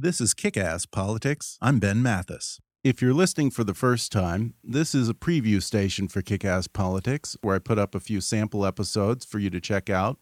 This 0.00 0.20
is 0.20 0.32
Kick 0.32 0.56
Ass 0.56 0.86
Politics. 0.86 1.58
I'm 1.60 1.80
Ben 1.80 2.00
Mathis. 2.00 2.60
If 2.84 3.02
you're 3.02 3.12
listening 3.12 3.50
for 3.50 3.64
the 3.64 3.74
first 3.74 4.12
time, 4.12 4.54
this 4.62 4.94
is 4.94 5.08
a 5.08 5.12
preview 5.12 5.60
station 5.60 6.06
for 6.06 6.22
Kick 6.22 6.44
Ass 6.44 6.68
Politics 6.68 7.36
where 7.40 7.56
I 7.56 7.58
put 7.58 7.80
up 7.80 7.96
a 7.96 8.00
few 8.00 8.20
sample 8.20 8.64
episodes 8.64 9.24
for 9.24 9.40
you 9.40 9.50
to 9.50 9.60
check 9.60 9.90
out. 9.90 10.20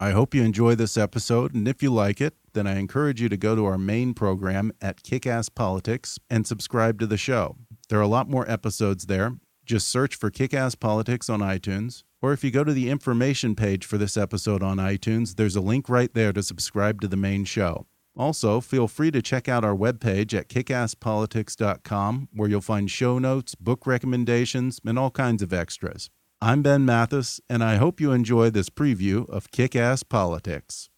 I 0.00 0.10
hope 0.10 0.34
you 0.34 0.42
enjoy 0.42 0.74
this 0.74 0.96
episode, 0.96 1.54
and 1.54 1.68
if 1.68 1.80
you 1.80 1.92
like 1.92 2.20
it, 2.20 2.34
then 2.54 2.66
I 2.66 2.80
encourage 2.80 3.22
you 3.22 3.28
to 3.28 3.36
go 3.36 3.54
to 3.54 3.64
our 3.66 3.78
main 3.78 4.14
program 4.14 4.72
at 4.82 5.04
Kick 5.04 5.28
Ass 5.28 5.48
Politics 5.48 6.18
and 6.28 6.44
subscribe 6.44 6.98
to 6.98 7.06
the 7.06 7.16
show. 7.16 7.54
There 7.88 8.00
are 8.00 8.02
a 8.02 8.08
lot 8.08 8.28
more 8.28 8.50
episodes 8.50 9.06
there. 9.06 9.36
Just 9.64 9.86
search 9.86 10.16
for 10.16 10.32
Kick 10.32 10.52
Ass 10.52 10.74
Politics 10.74 11.30
on 11.30 11.38
iTunes, 11.38 12.02
or 12.20 12.32
if 12.32 12.42
you 12.42 12.50
go 12.50 12.64
to 12.64 12.72
the 12.72 12.90
information 12.90 13.54
page 13.54 13.86
for 13.86 13.96
this 13.96 14.16
episode 14.16 14.64
on 14.64 14.78
iTunes, 14.78 15.36
there's 15.36 15.54
a 15.54 15.60
link 15.60 15.88
right 15.88 16.12
there 16.14 16.32
to 16.32 16.42
subscribe 16.42 17.00
to 17.00 17.06
the 17.06 17.16
main 17.16 17.44
show. 17.44 17.86
Also, 18.16 18.60
feel 18.60 18.86
free 18.86 19.10
to 19.10 19.20
check 19.20 19.48
out 19.48 19.64
our 19.64 19.74
webpage 19.74 20.32
at 20.38 20.48
kickasspolitics.com, 20.48 22.28
where 22.32 22.48
you'll 22.48 22.60
find 22.60 22.90
show 22.90 23.18
notes, 23.18 23.54
book 23.56 23.86
recommendations, 23.86 24.80
and 24.86 24.98
all 24.98 25.10
kinds 25.10 25.42
of 25.42 25.52
extras. 25.52 26.10
I'm 26.40 26.62
Ben 26.62 26.84
Mathis, 26.84 27.40
and 27.48 27.64
I 27.64 27.76
hope 27.76 28.00
you 28.00 28.12
enjoy 28.12 28.50
this 28.50 28.70
preview 28.70 29.28
of 29.28 29.50
Kick 29.50 29.74
Ass 29.74 30.02
Politics. 30.02 30.90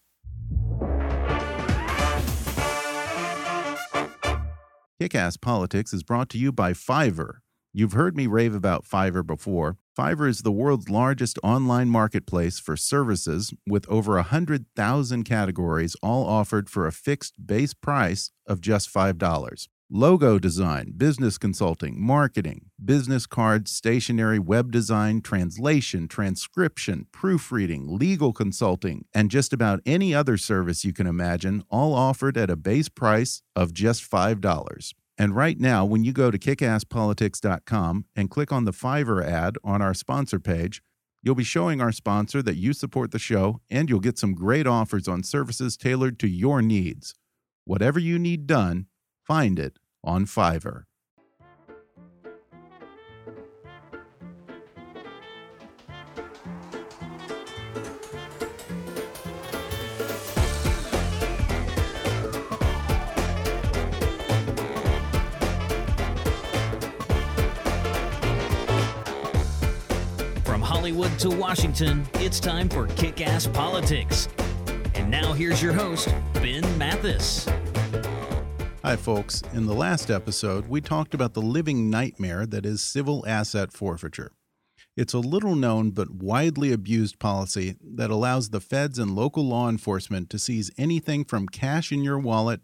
Kick 5.01 5.14
Ass 5.14 5.37
Politics 5.37 5.92
is 5.92 6.03
brought 6.03 6.28
to 6.30 6.39
you 6.39 6.53
by 6.53 6.73
Fiverr. 6.73 7.39
You've 7.73 7.92
heard 7.92 8.17
me 8.17 8.27
rave 8.27 8.55
about 8.55 8.84
Fiverr 8.84 9.27
before. 9.27 9.77
Fiverr 9.96 10.28
is 10.28 10.42
the 10.42 10.52
world's 10.52 10.91
largest 10.91 11.38
online 11.42 11.88
marketplace 11.88 12.59
for 12.59 12.77
services 12.77 13.55
with 13.66 13.88
over 13.88 14.16
100,000 14.16 15.24
categories, 15.24 15.96
all 16.02 16.27
offered 16.27 16.69
for 16.69 16.86
a 16.86 16.92
fixed 16.92 17.46
base 17.46 17.72
price 17.72 18.30
of 18.46 18.60
just 18.60 18.92
$5. 18.92 19.69
Logo 19.88 20.38
design, 20.38 20.92
business 20.98 21.38
consulting, 21.38 21.98
marketing, 21.98 22.66
business 22.84 23.25
cards, 23.25 23.70
stationery, 23.70 24.38
web 24.38 24.70
design, 24.70 25.22
translation, 25.22 26.08
transcription, 26.08 27.06
proofreading, 27.10 27.86
legal 27.88 28.34
consulting, 28.34 29.06
and 29.14 29.31
just 29.31 29.55
about 29.55 29.81
any 29.86 30.14
other 30.14 30.36
service 30.36 30.84
you 30.84 30.92
can 30.92 31.06
imagine, 31.06 31.64
all 31.70 31.94
offered 31.94 32.36
at 32.36 32.50
a 32.50 32.56
base 32.56 32.91
price 32.91 33.41
of 33.55 33.72
just 33.72 34.03
$5. 34.10 34.92
And 35.19 35.34
right 35.34 35.59
now, 35.59 35.84
when 35.84 36.05
you 36.05 36.12
go 36.12 36.31
to 36.31 36.39
kickasspolitics.com 36.39 38.05
and 38.14 38.31
click 38.31 38.53
on 38.53 38.64
the 38.64 38.72
Fiverr 38.72 39.25
ad 39.25 39.56
on 39.64 39.81
our 39.81 39.95
sponsor 39.95 40.39
page, 40.39 40.83
you'll 41.22 41.34
be 41.34 41.45
showing 41.45 41.81
our 41.81 41.92
sponsor 41.92 42.42
that 42.42 42.56
you 42.56 42.72
support 42.72 43.11
the 43.11 43.19
show 43.19 43.61
and 43.70 43.89
you'll 43.89 44.00
get 44.00 44.19
some 44.19 44.34
great 44.34 44.67
offers 44.67 45.09
on 45.09 45.22
services 45.22 45.77
tailored 45.77 46.19
to 46.19 46.28
your 46.28 46.61
needs. 46.61 47.14
Whatever 47.64 47.98
you 47.98 48.19
need 48.19 48.47
done, 48.47 48.87
find 49.25 49.59
it 49.59 49.78
on 50.05 50.27
Fiverr. 50.27 50.86
Hollywood 70.87 71.19
to 71.19 71.31
Washington, 71.31 72.06
it's 72.15 72.39
time 72.39 72.69
for 72.69 72.87
Kick 72.87 73.20
Ass 73.20 73.48
Politics. 73.48 74.29
And 74.95 75.11
now 75.11 75.33
here's 75.33 75.61
your 75.61 75.73
host, 75.73 76.15
Ben 76.34 76.62
Mathis. 76.78 77.45
Hi, 78.84 78.95
folks. 78.95 79.43
In 79.53 79.67
the 79.67 79.75
last 79.75 80.12
episode, 80.12 80.69
we 80.69 80.81
talked 80.81 81.12
about 81.12 81.34
the 81.34 81.43
living 81.43 81.91
nightmare 81.91 82.47
that 82.47 82.65
is 82.65 82.83
civil 82.83 83.25
asset 83.27 83.73
forfeiture. 83.73 84.31
It's 84.97 85.12
a 85.12 85.19
little 85.19 85.56
known 85.56 85.91
but 85.91 86.22
widely 86.22 86.72
abused 86.72 87.19
policy 87.19 87.75
that 87.83 88.10
allows 88.10 88.50
the 88.50 88.60
feds 88.60 88.97
and 89.00 89.16
local 89.16 89.44
law 89.44 89.69
enforcement 89.69 90.31
to 90.31 90.39
seize 90.39 90.71
anything 90.78 91.25
from 91.25 91.49
cash 91.49 91.91
in 91.91 92.05
your 92.05 92.21
wallet 92.21 92.60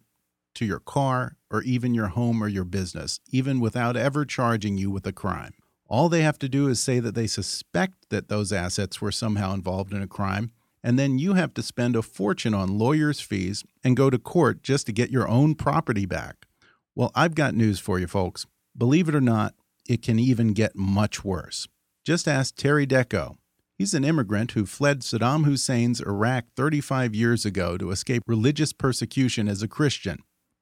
to 0.54 0.64
your 0.64 0.78
car 0.78 1.38
or 1.50 1.60
even 1.64 1.92
your 1.92 2.06
home 2.06 2.40
or 2.40 2.46
your 2.46 2.62
business, 2.62 3.18
even 3.32 3.58
without 3.58 3.96
ever 3.96 4.24
charging 4.24 4.78
you 4.78 4.92
with 4.92 5.08
a 5.08 5.12
crime. 5.12 5.54
All 5.92 6.08
they 6.08 6.22
have 6.22 6.38
to 6.38 6.48
do 6.48 6.68
is 6.68 6.80
say 6.80 7.00
that 7.00 7.14
they 7.14 7.26
suspect 7.26 8.08
that 8.08 8.30
those 8.30 8.50
assets 8.50 9.02
were 9.02 9.12
somehow 9.12 9.52
involved 9.52 9.92
in 9.92 10.00
a 10.00 10.06
crime, 10.06 10.50
and 10.82 10.98
then 10.98 11.18
you 11.18 11.34
have 11.34 11.52
to 11.52 11.62
spend 11.62 11.96
a 11.96 12.00
fortune 12.00 12.54
on 12.54 12.78
lawyers' 12.78 13.20
fees 13.20 13.62
and 13.84 13.94
go 13.94 14.08
to 14.08 14.18
court 14.18 14.62
just 14.62 14.86
to 14.86 14.92
get 14.92 15.10
your 15.10 15.28
own 15.28 15.54
property 15.54 16.06
back. 16.06 16.46
Well, 16.94 17.12
I've 17.14 17.34
got 17.34 17.54
news 17.54 17.78
for 17.78 17.98
you, 17.98 18.06
folks. 18.06 18.46
Believe 18.74 19.06
it 19.06 19.14
or 19.14 19.20
not, 19.20 19.54
it 19.86 20.00
can 20.00 20.18
even 20.18 20.54
get 20.54 20.74
much 20.74 21.26
worse. 21.26 21.68
Just 22.06 22.26
ask 22.26 22.56
Terry 22.56 22.86
Dehko. 22.86 23.36
He's 23.76 23.92
an 23.92 24.02
immigrant 24.02 24.52
who 24.52 24.64
fled 24.64 25.00
Saddam 25.00 25.44
Hussein's 25.44 26.00
Iraq 26.00 26.46
35 26.56 27.14
years 27.14 27.44
ago 27.44 27.76
to 27.76 27.90
escape 27.90 28.22
religious 28.26 28.72
persecution 28.72 29.46
as 29.46 29.62
a 29.62 29.68
Christian. 29.68 30.20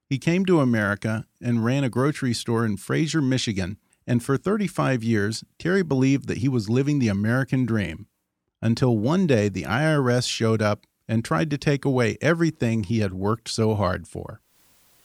He 0.09 0.19
came 0.19 0.45
to 0.47 0.59
America 0.59 1.27
and 1.41 1.65
ran 1.65 1.85
a 1.85 1.89
grocery 1.89 2.35
store 2.35 2.67
in 2.67 2.79
Fraser, 2.79 3.23
Michigan 3.23 3.79
and 4.11 4.25
for 4.25 4.37
35 4.37 5.05
years, 5.05 5.45
Terry 5.57 5.85
believed 5.85 6.27
that 6.27 6.39
he 6.39 6.49
was 6.49 6.69
living 6.69 6.99
the 6.99 7.07
American 7.07 7.65
dream. 7.65 8.09
Until 8.61 8.99
one 8.99 9.29
day, 9.29 9.49
the 9.49 9.63
IRS 9.63 10.29
showed 10.29 10.61
up 10.61 10.85
and 11.07 11.25
tried 11.25 11.49
to 11.53 11.57
take 11.57 11.85
away 11.85 12.19
everything 12.21 12.83
he 12.83 12.99
had 12.99 13.13
worked 13.13 13.49
so 13.49 13.77
hard 13.77 14.09
for. 14.09 14.41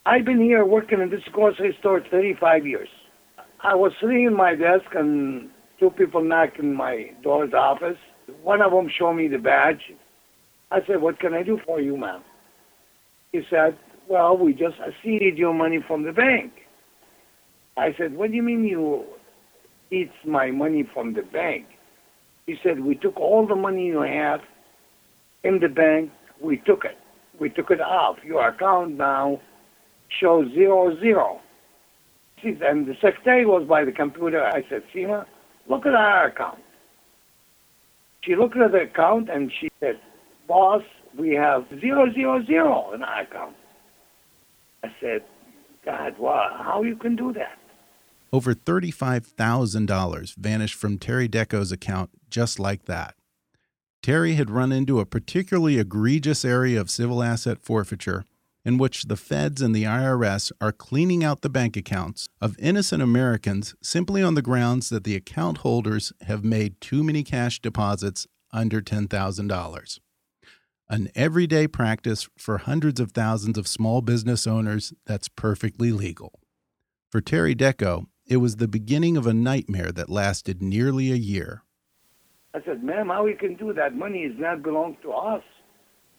I've 0.07 0.25
been 0.25 0.41
here 0.41 0.66
working 0.66 1.01
in 1.01 1.11
this 1.11 1.21
grocery 1.31 1.77
store 1.79 2.01
35 2.09 2.66
years. 2.66 2.89
I 3.61 3.75
was 3.75 3.91
sitting 4.01 4.23
in 4.23 4.35
my 4.35 4.55
desk 4.55 4.85
and 4.95 5.51
two 5.79 5.91
people 5.91 6.23
knocked 6.23 6.57
in 6.57 6.73
my 6.73 7.11
door's 7.22 7.53
office. 7.53 7.99
One 8.41 8.63
of 8.63 8.72
them 8.72 8.89
showed 8.89 9.13
me 9.13 9.27
the 9.27 9.37
badge. 9.37 9.93
I 10.72 10.79
said, 10.87 10.99
What 10.99 11.19
can 11.19 11.35
I 11.35 11.43
do 11.43 11.59
for 11.63 11.79
you, 11.79 11.95
ma'am? 11.95 12.23
He 13.31 13.41
said, 13.51 13.77
Well, 14.09 14.35
we 14.35 14.53
just 14.53 14.77
seeded 15.03 15.37
your 15.37 15.53
money 15.53 15.83
from 15.87 16.01
the 16.01 16.11
bank. 16.11 16.65
I 17.78 17.94
said, 17.97 18.16
What 18.16 18.31
do 18.31 18.36
you 18.36 18.44
mean 18.44 18.63
you 18.66 19.03
eat 19.91 20.12
my 20.25 20.52
money 20.52 20.88
from 20.94 21.13
the 21.13 21.22
bank? 21.22 21.66
He 22.46 22.56
said, 22.63 22.84
We 22.84 22.96
took 22.96 23.18
all 23.18 23.46
the 23.47 23.56
money 23.56 23.88
you 23.88 24.02
have 24.02 24.41
in 25.46 25.59
the 25.59 25.69
bank, 25.69 26.12
we 26.41 26.58
took 26.58 26.85
it. 26.85 26.97
We 27.40 27.50
took 27.50 27.69
it 27.69 27.80
off. 27.80 28.18
Your 28.25 28.47
account 28.47 28.97
now 28.97 29.40
shows 30.19 30.52
zero 30.53 31.00
zero. 31.00 31.40
And 32.44 32.88
the 32.88 32.96
secretary 33.02 33.46
was 33.46 33.68
by 33.68 33.85
the 33.85 33.91
computer. 33.91 34.44
I 34.44 34.64
said, 34.69 34.84
Seema, 34.94 35.25
look 35.69 35.85
at 35.85 35.94
our 35.94 36.28
account. 36.28 36.59
She 38.22 38.35
looked 38.35 38.58
at 38.58 38.72
the 38.72 38.81
account 38.81 39.30
and 39.30 39.52
she 39.59 39.69
said, 39.80 40.00
Boss, 40.47 40.81
we 41.18 41.35
have 41.35 41.66
zero 41.80 42.12
zero 42.12 42.44
zero 42.46 42.91
in 42.94 43.03
our 43.03 43.22
account. 43.22 43.56
I 44.84 44.90
said, 45.00 45.24
God, 45.85 46.18
wow, 46.18 46.59
how 46.64 46.81
you 46.81 46.96
can 46.96 47.16
do 47.16 47.34
that? 47.34 47.58
Over 48.35 48.53
$35,000 48.53 50.35
vanished 50.35 50.75
from 50.75 51.00
Terry 51.00 51.29
Dehko's 51.29 51.72
account 51.72 52.09
just 52.29 52.59
like 52.59 52.84
that. 52.84 53.16
Terry 54.03 54.34
had 54.34 54.50
run 54.50 54.73
into 54.73 55.00
a 55.00 55.06
particularly 55.06 55.79
egregious 55.79 56.44
area 56.44 56.81
of 56.81 56.90
civil 56.90 57.23
asset 57.23 57.59
forfeiture 57.62 58.25
in 58.66 58.78
which 58.78 59.03
the 59.03 59.16
feds 59.16 59.62
and 59.62 59.73
the 59.73 59.85
IRS 59.85 60.51
are 60.59 60.73
cleaning 60.73 61.23
out 61.23 61.44
the 61.44 61.50
bank 61.50 61.78
accounts 61.78 62.28
of 62.41 62.59
innocent 62.59 63.01
Americans 63.01 63.73
simply 63.81 64.22
on 64.22 64.34
the 64.34 64.41
grounds 64.41 64.90
that 64.90 65.06
the 65.06 65.16
account 65.16 65.59
holders 65.59 66.12
have 66.23 66.44
made 66.44 66.81
too 66.81 67.06
many 67.06 67.23
cash 67.23 67.62
deposits 67.62 68.28
under 68.52 68.81
$10,000. 68.81 70.00
An 70.90 71.07
everyday 71.16 71.69
practice 71.69 72.28
for 72.38 72.57
hundreds 72.57 73.00
of 73.00 73.13
thousands 73.13 73.57
of 73.57 73.66
small 73.66 74.02
business 74.02 74.46
owners 74.46 74.91
that's 75.06 75.29
perfectly 75.29 75.93
legal. 75.93 76.41
For 77.09 77.22
Terry 77.22 77.55
Dehko, 77.55 78.08
it 78.27 78.37
was 78.37 78.55
the 78.55 78.67
beginning 78.67 79.17
of 79.17 79.27
a 79.27 79.33
nightmare 79.33 79.91
that 79.91 80.09
lasted 80.09 80.61
nearly 80.61 81.11
a 81.11 81.16
year. 81.16 81.63
I 82.53 82.59
said, 82.66 82.83
ma'am, 82.83 83.09
how 83.09 83.25
you 83.25 83.35
can 83.35 83.55
do 83.55 83.73
that? 83.73 83.95
Money 83.95 84.19
is 84.19 84.33
not 84.37 84.63
belong 84.63 84.97
to 85.03 85.11
us. 85.11 85.43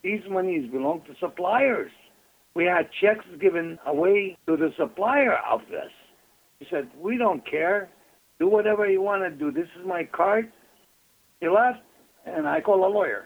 These 0.03 0.21
monies 0.31 0.71
belong 0.71 1.03
to 1.07 1.15
suppliers. 1.19 1.91
We 2.55 2.65
had 2.65 2.89
checks 3.01 3.25
given 3.41 3.79
away 3.87 4.37
to 4.47 4.57
the 4.57 4.71
supplier 4.79 5.39
of 5.51 5.61
this. 5.71 5.91
He 6.61 6.67
said, 6.71 6.89
we 7.01 7.19
don't 7.19 7.49
care. 7.49 7.89
Do 8.39 8.49
whatever 8.49 8.89
you 8.89 9.03
want 9.03 9.23
to 9.25 9.31
do. 9.31 9.51
This 9.51 9.69
is 9.81 9.87
my 9.87 10.05
card. 10.05 10.53
He 11.41 11.49
left, 11.49 11.81
and 12.25 12.47
I 12.47 12.61
called 12.61 12.85
a 12.85 12.89
lawyer. 12.89 13.25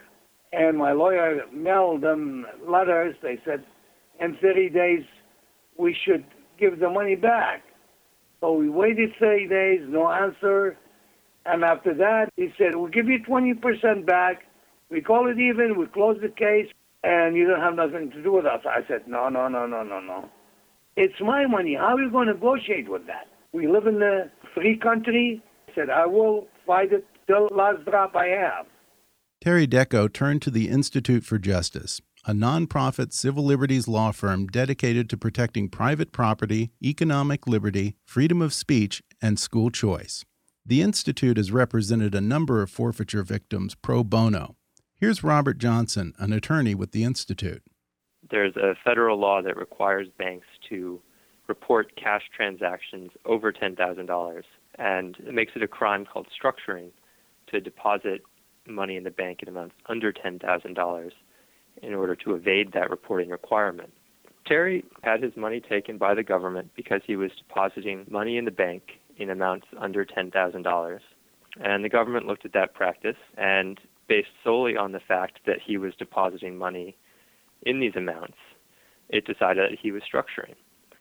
And 0.53 0.79
my 0.79 0.93
lawyer 0.93 1.43
mailed 1.53 2.01
them 2.01 2.47
letters. 2.67 3.15
They 3.23 3.39
said, 3.45 3.65
in 4.21 4.37
30 4.41 4.71
days, 4.71 5.05
we 5.79 5.97
should 6.05 6.25
give 6.59 6.79
the 6.81 6.91
money 6.91 7.15
back. 7.15 7.63
So 8.41 8.53
we 8.55 8.69
waited 8.69 9.11
30 9.21 9.49
days, 9.49 9.81
no 9.89 10.11
answer. 10.11 10.77
And 11.47 11.65
after 11.65 11.95
that, 11.95 12.31
he 12.37 12.53
said, 12.59 12.75
we'll 12.75 12.89
give 12.91 13.07
you 13.07 13.19
20% 13.21 14.07
back. 14.07 14.45
We 14.91 15.01
call 15.01 15.29
it 15.31 15.39
even. 15.39 15.79
We 15.79 15.87
close 15.87 16.19
the 16.21 16.29
case. 16.29 16.69
and 17.03 17.37
you 17.37 17.47
don't 17.47 17.61
have 17.61 17.75
nothing 17.75 18.11
to 18.11 18.23
do 18.23 18.33
with 18.33 18.45
us. 18.47 18.61
I 18.67 18.81
said, 18.87 19.09
no, 19.09 19.29
no, 19.29 19.49
no, 19.49 19.67
no, 19.67 19.83
no, 19.83 20.01
no. 20.01 20.29
It's 20.97 21.21
my 21.21 21.47
money. 21.47 21.75
How 21.75 21.97
are 21.97 22.01
you 22.01 22.11
going 22.11 22.27
to 22.27 22.35
negotiate 22.35 22.91
with 22.91 23.07
that? 23.07 23.27
We 23.53 23.67
live 23.69 23.87
in 23.87 24.03
a 24.03 24.31
free 24.55 24.77
country. 24.77 25.43
I 25.69 25.75
said, 25.75 25.91
I 25.91 26.07
will 26.07 26.47
fight 26.67 26.93
it 26.93 27.07
till 27.27 27.49
last 27.55 27.85
drop 27.85 28.15
I 28.15 28.27
have. 28.27 28.67
Terry 29.41 29.67
Dehko 29.67 30.13
turned 30.13 30.43
to 30.43 30.51
the 30.51 30.69
Institute 30.69 31.25
for 31.25 31.39
Justice, 31.39 32.03
a 32.27 32.33
nonprofit 32.33 33.13
civil 33.13 33.45
liberties 33.45 33.89
law 33.89 34.13
firm 34.13 34.47
dedicated 34.47 35.09
to 35.09 35.17
protecting 35.17 35.69
private 35.69 36.13
property, 36.13 36.71
economic 36.83 37.47
liberty, 37.47 37.97
freedom 38.05 38.43
of 38.43 38.53
speech, 38.53 39.03
and 39.23 39.39
school 39.39 39.71
choice. 39.71 40.25
The 40.67 40.83
Institute 40.83 41.39
has 41.39 41.51
represented 41.51 42.15
a 42.15 42.21
number 42.21 42.63
of 42.63 42.71
forfeiture 42.71 43.23
victims 43.23 43.75
pro 43.75 44.05
bono. 44.05 44.57
Here's 44.97 45.25
Robert 45.25 45.59
Johnson, 45.59 46.13
an 46.19 46.33
attorney 46.33 46.75
with 46.75 46.93
the 46.93 47.05
Institute. 47.05 47.63
There's 48.31 48.55
a 48.57 48.75
federal 48.85 49.19
law 49.19 49.41
that 49.41 49.57
requires 49.57 50.09
banks 50.19 50.47
to 50.69 51.01
report 51.49 51.97
cash 51.97 52.23
transactions 52.37 53.11
over 53.25 53.51
$10,000, 53.51 54.43
and 54.79 55.17
it 55.27 55.35
makes 55.35 55.53
it 55.57 55.63
a 55.63 55.69
crime 55.69 56.05
called 56.05 56.29
structuring 56.29 56.91
to 57.49 57.61
deposit 57.61 58.21
money 58.69 58.97
in 58.97 59.05
the 59.05 59.11
bank 59.11 59.41
in 59.43 59.49
amounts 59.49 59.75
under 59.89 60.13
$10,000 60.13 61.11
in 61.83 61.95
order 61.95 62.15
to 62.17 62.35
evade 62.35 62.73
that 62.73 62.91
reporting 62.91 63.31
requirement. 63.31 63.93
Terry 64.47 64.85
had 65.03 65.23
his 65.23 65.37
money 65.37 65.61
taken 65.61 65.97
by 65.99 66.15
the 66.15 66.23
government 66.23 66.71
because 66.75 67.03
he 67.07 67.17
was 67.17 67.31
depositing 67.39 68.07
money 68.11 68.37
in 68.37 68.45
the 68.45 68.51
bank 68.51 68.83
in 69.17 69.31
amounts 69.31 69.67
under 69.79 70.05
$10,000. 70.05 70.99
And 71.61 71.85
the 71.85 71.89
government 71.89 72.27
looked 72.27 72.45
at 72.45 72.53
that 72.55 72.75
practice 72.75 73.17
and 73.37 73.79
based 74.09 74.31
solely 74.43 74.77
on 74.77 74.93
the 74.93 75.01
fact 75.01 75.41
that 75.47 75.59
he 75.65 75.77
was 75.77 75.95
depositing 75.99 76.59
money 76.59 76.97
in 77.63 77.81
these 77.81 77.95
amounts, 77.97 78.37
it 79.09 79.25
decided 79.27 79.71
that 79.71 79.79
he 79.81 79.93
was 79.93 80.03
structuring. 80.03 80.55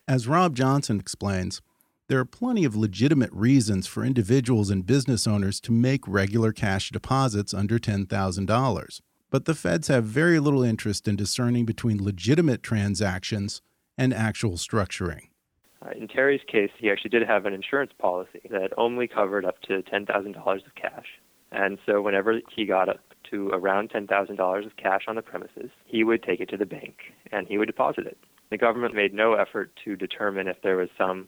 As 0.07 0.27
Rob 0.27 0.55
Johnson 0.55 0.99
explains, 0.99 1.61
there 2.07 2.19
are 2.19 2.25
plenty 2.25 2.65
of 2.65 2.75
legitimate 2.75 3.31
reasons 3.31 3.87
for 3.87 4.03
individuals 4.03 4.69
and 4.69 4.85
business 4.85 5.27
owners 5.27 5.59
to 5.61 5.71
make 5.71 6.07
regular 6.07 6.51
cash 6.51 6.89
deposits 6.89 7.53
under 7.53 7.79
$10,000. 7.79 9.01
But 9.29 9.45
the 9.45 9.53
feds 9.53 9.87
have 9.89 10.05
very 10.05 10.39
little 10.39 10.63
interest 10.63 11.07
in 11.07 11.15
discerning 11.15 11.65
between 11.65 12.03
legitimate 12.03 12.63
transactions 12.63 13.61
and 13.97 14.13
actual 14.13 14.53
structuring. 14.53 15.27
Uh, 15.85 15.91
in 15.95 16.07
Terry's 16.07 16.41
case, 16.47 16.71
he 16.77 16.89
actually 16.89 17.11
did 17.11 17.27
have 17.27 17.45
an 17.45 17.53
insurance 17.53 17.91
policy 17.99 18.41
that 18.49 18.71
only 18.77 19.07
covered 19.07 19.45
up 19.45 19.61
to 19.61 19.81
$10,000 19.83 20.37
of 20.37 20.75
cash. 20.75 21.05
And 21.51 21.77
so 21.85 22.01
whenever 22.01 22.39
he 22.55 22.65
got 22.65 22.89
up 22.89 22.99
to 23.31 23.49
around 23.49 23.91
$10,000 23.91 24.65
of 24.65 24.75
cash 24.77 25.03
on 25.07 25.15
the 25.15 25.21
premises, 25.21 25.69
he 25.85 26.03
would 26.03 26.23
take 26.23 26.39
it 26.39 26.49
to 26.49 26.57
the 26.57 26.65
bank 26.65 26.97
and 27.31 27.47
he 27.47 27.57
would 27.57 27.67
deposit 27.67 28.07
it. 28.07 28.17
The 28.49 28.57
government 28.57 28.95
made 28.95 29.13
no 29.13 29.33
effort 29.33 29.71
to 29.85 29.95
determine 29.95 30.47
if 30.47 30.61
there 30.63 30.77
was 30.77 30.89
some 30.97 31.27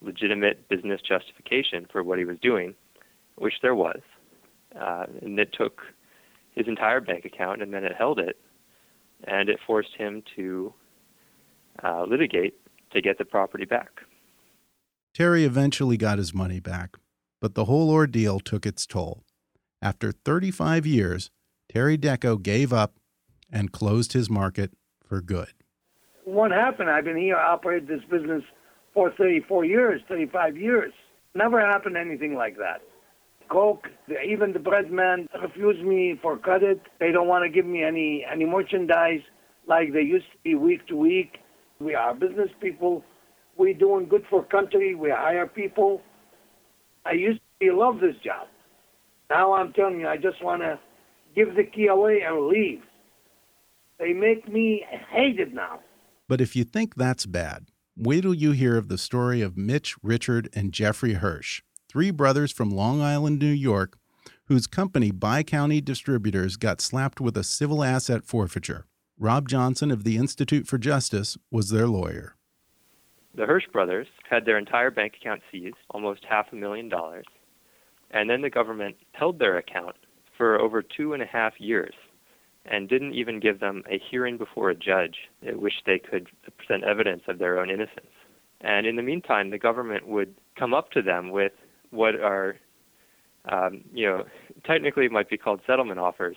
legitimate 0.00 0.68
business 0.68 1.00
justification 1.00 1.86
for 1.90 2.02
what 2.02 2.18
he 2.18 2.24
was 2.24 2.38
doing, 2.40 2.74
which 3.36 3.54
there 3.62 3.74
was. 3.74 4.00
Uh, 4.78 5.06
and 5.22 5.38
it 5.38 5.54
took 5.56 5.82
his 6.56 6.66
entire 6.66 7.00
bank 7.00 7.24
account 7.24 7.62
and 7.62 7.72
then 7.72 7.84
it 7.84 7.92
held 7.96 8.18
it, 8.18 8.36
and 9.24 9.48
it 9.48 9.58
forced 9.66 9.94
him 9.96 10.22
to 10.34 10.72
uh, 11.84 12.04
litigate 12.08 12.54
to 12.92 13.00
get 13.00 13.18
the 13.18 13.24
property 13.24 13.64
back. 13.64 14.00
Terry 15.14 15.44
eventually 15.44 15.96
got 15.96 16.18
his 16.18 16.34
money 16.34 16.60
back, 16.60 16.96
but 17.40 17.54
the 17.54 17.66
whole 17.66 17.90
ordeal 17.90 18.40
took 18.40 18.66
its 18.66 18.86
toll. 18.86 19.22
After 19.80 20.10
35 20.10 20.86
years, 20.86 21.30
Terry 21.70 21.98
Dehko 21.98 22.42
gave 22.42 22.72
up 22.72 22.94
and 23.50 23.72
closed 23.72 24.14
his 24.14 24.28
market 24.30 24.72
for 25.06 25.20
good. 25.20 25.52
What 26.24 26.50
happened? 26.50 26.90
I've 26.90 27.04
been 27.04 27.16
here, 27.16 27.36
operated 27.36 27.88
this 27.88 28.02
business 28.10 28.42
for 28.94 29.12
34 29.16 29.64
years, 29.64 30.00
35 30.08 30.56
years. 30.56 30.92
Never 31.34 31.60
happened 31.60 31.96
anything 31.96 32.34
like 32.34 32.56
that. 32.56 32.80
Coke, 33.48 33.88
even 34.26 34.52
the 34.52 34.58
bread 34.58 34.90
man 34.90 35.28
refused 35.42 35.82
me 35.82 36.18
for 36.20 36.36
credit. 36.36 36.80
They 37.00 37.12
don't 37.12 37.28
want 37.28 37.44
to 37.44 37.48
give 37.48 37.66
me 37.66 37.82
any 37.82 38.24
any 38.30 38.44
merchandise 38.44 39.22
like 39.66 39.92
they 39.92 40.02
used 40.02 40.26
to 40.32 40.38
be 40.44 40.54
week 40.54 40.86
to 40.88 40.96
week. 40.96 41.38
We 41.80 41.94
are 41.94 42.14
business 42.14 42.50
people. 42.60 43.04
We're 43.56 43.74
doing 43.74 44.08
good 44.08 44.24
for 44.28 44.44
country. 44.44 44.94
We 44.94 45.10
hire 45.10 45.46
people. 45.46 46.02
I 47.04 47.12
used 47.12 47.40
to 47.62 47.72
love 47.72 48.00
this 48.00 48.16
job. 48.24 48.48
Now 49.30 49.54
I'm 49.54 49.72
telling 49.72 50.00
you, 50.00 50.08
I 50.08 50.16
just 50.16 50.42
want 50.42 50.62
to 50.62 50.78
give 51.34 51.54
the 51.54 51.64
key 51.64 51.86
away 51.86 52.22
and 52.26 52.46
leave. 52.46 52.82
They 53.98 54.12
make 54.12 54.48
me 54.48 54.84
hate 55.10 55.40
it 55.40 55.54
now. 55.54 55.80
But 56.28 56.40
if 56.40 56.54
you 56.54 56.64
think 56.64 56.96
that's 56.96 57.26
bad, 57.26 57.68
wait 57.96 58.22
till 58.22 58.34
you 58.34 58.52
hear 58.52 58.76
of 58.76 58.88
the 58.88 58.98
story 58.98 59.40
of 59.40 59.56
Mitch, 59.56 59.94
Richard, 60.02 60.48
and 60.54 60.72
Jeffrey 60.72 61.14
Hirsch, 61.14 61.62
three 61.96 62.10
brothers 62.10 62.52
from 62.52 62.68
Long 62.68 63.00
Island, 63.00 63.38
New 63.38 63.46
York, 63.46 63.96
whose 64.48 64.66
company, 64.66 65.10
Bi 65.10 65.42
County 65.42 65.80
Distributors, 65.80 66.58
got 66.58 66.82
slapped 66.82 67.22
with 67.22 67.38
a 67.38 67.42
civil 67.42 67.82
asset 67.82 68.22
forfeiture. 68.22 68.84
Rob 69.18 69.48
Johnson 69.48 69.90
of 69.90 70.04
the 70.04 70.18
Institute 70.18 70.66
for 70.66 70.76
Justice 70.76 71.38
was 71.50 71.70
their 71.70 71.86
lawyer. 71.86 72.36
The 73.34 73.46
Hirsch 73.46 73.64
brothers 73.72 74.08
had 74.28 74.44
their 74.44 74.58
entire 74.58 74.90
bank 74.90 75.14
account 75.18 75.40
seized, 75.50 75.76
almost 75.88 76.26
half 76.28 76.52
a 76.52 76.54
million 76.54 76.90
dollars, 76.90 77.24
and 78.10 78.28
then 78.28 78.42
the 78.42 78.50
government 78.50 78.96
held 79.12 79.38
their 79.38 79.56
account 79.56 79.96
for 80.36 80.60
over 80.60 80.82
two 80.82 81.14
and 81.14 81.22
a 81.22 81.26
half 81.26 81.54
years 81.58 81.94
and 82.66 82.90
didn't 82.90 83.14
even 83.14 83.40
give 83.40 83.58
them 83.58 83.82
a 83.90 83.98
hearing 84.10 84.36
before 84.36 84.68
a 84.68 84.74
judge 84.74 85.16
at 85.48 85.58
which 85.58 85.72
they 85.86 85.98
could 85.98 86.28
present 86.58 86.84
evidence 86.84 87.22
of 87.26 87.38
their 87.38 87.58
own 87.58 87.70
innocence. 87.70 88.12
And 88.60 88.86
in 88.86 88.96
the 88.96 89.02
meantime, 89.02 89.48
the 89.48 89.58
government 89.58 90.06
would 90.06 90.34
come 90.58 90.74
up 90.74 90.90
to 90.90 91.00
them 91.00 91.30
with 91.30 91.52
what 91.90 92.14
are, 92.14 92.56
um, 93.50 93.84
you 93.92 94.06
know, 94.06 94.24
technically 94.64 95.08
might 95.08 95.28
be 95.28 95.36
called 95.36 95.60
settlement 95.66 95.98
offers, 95.98 96.36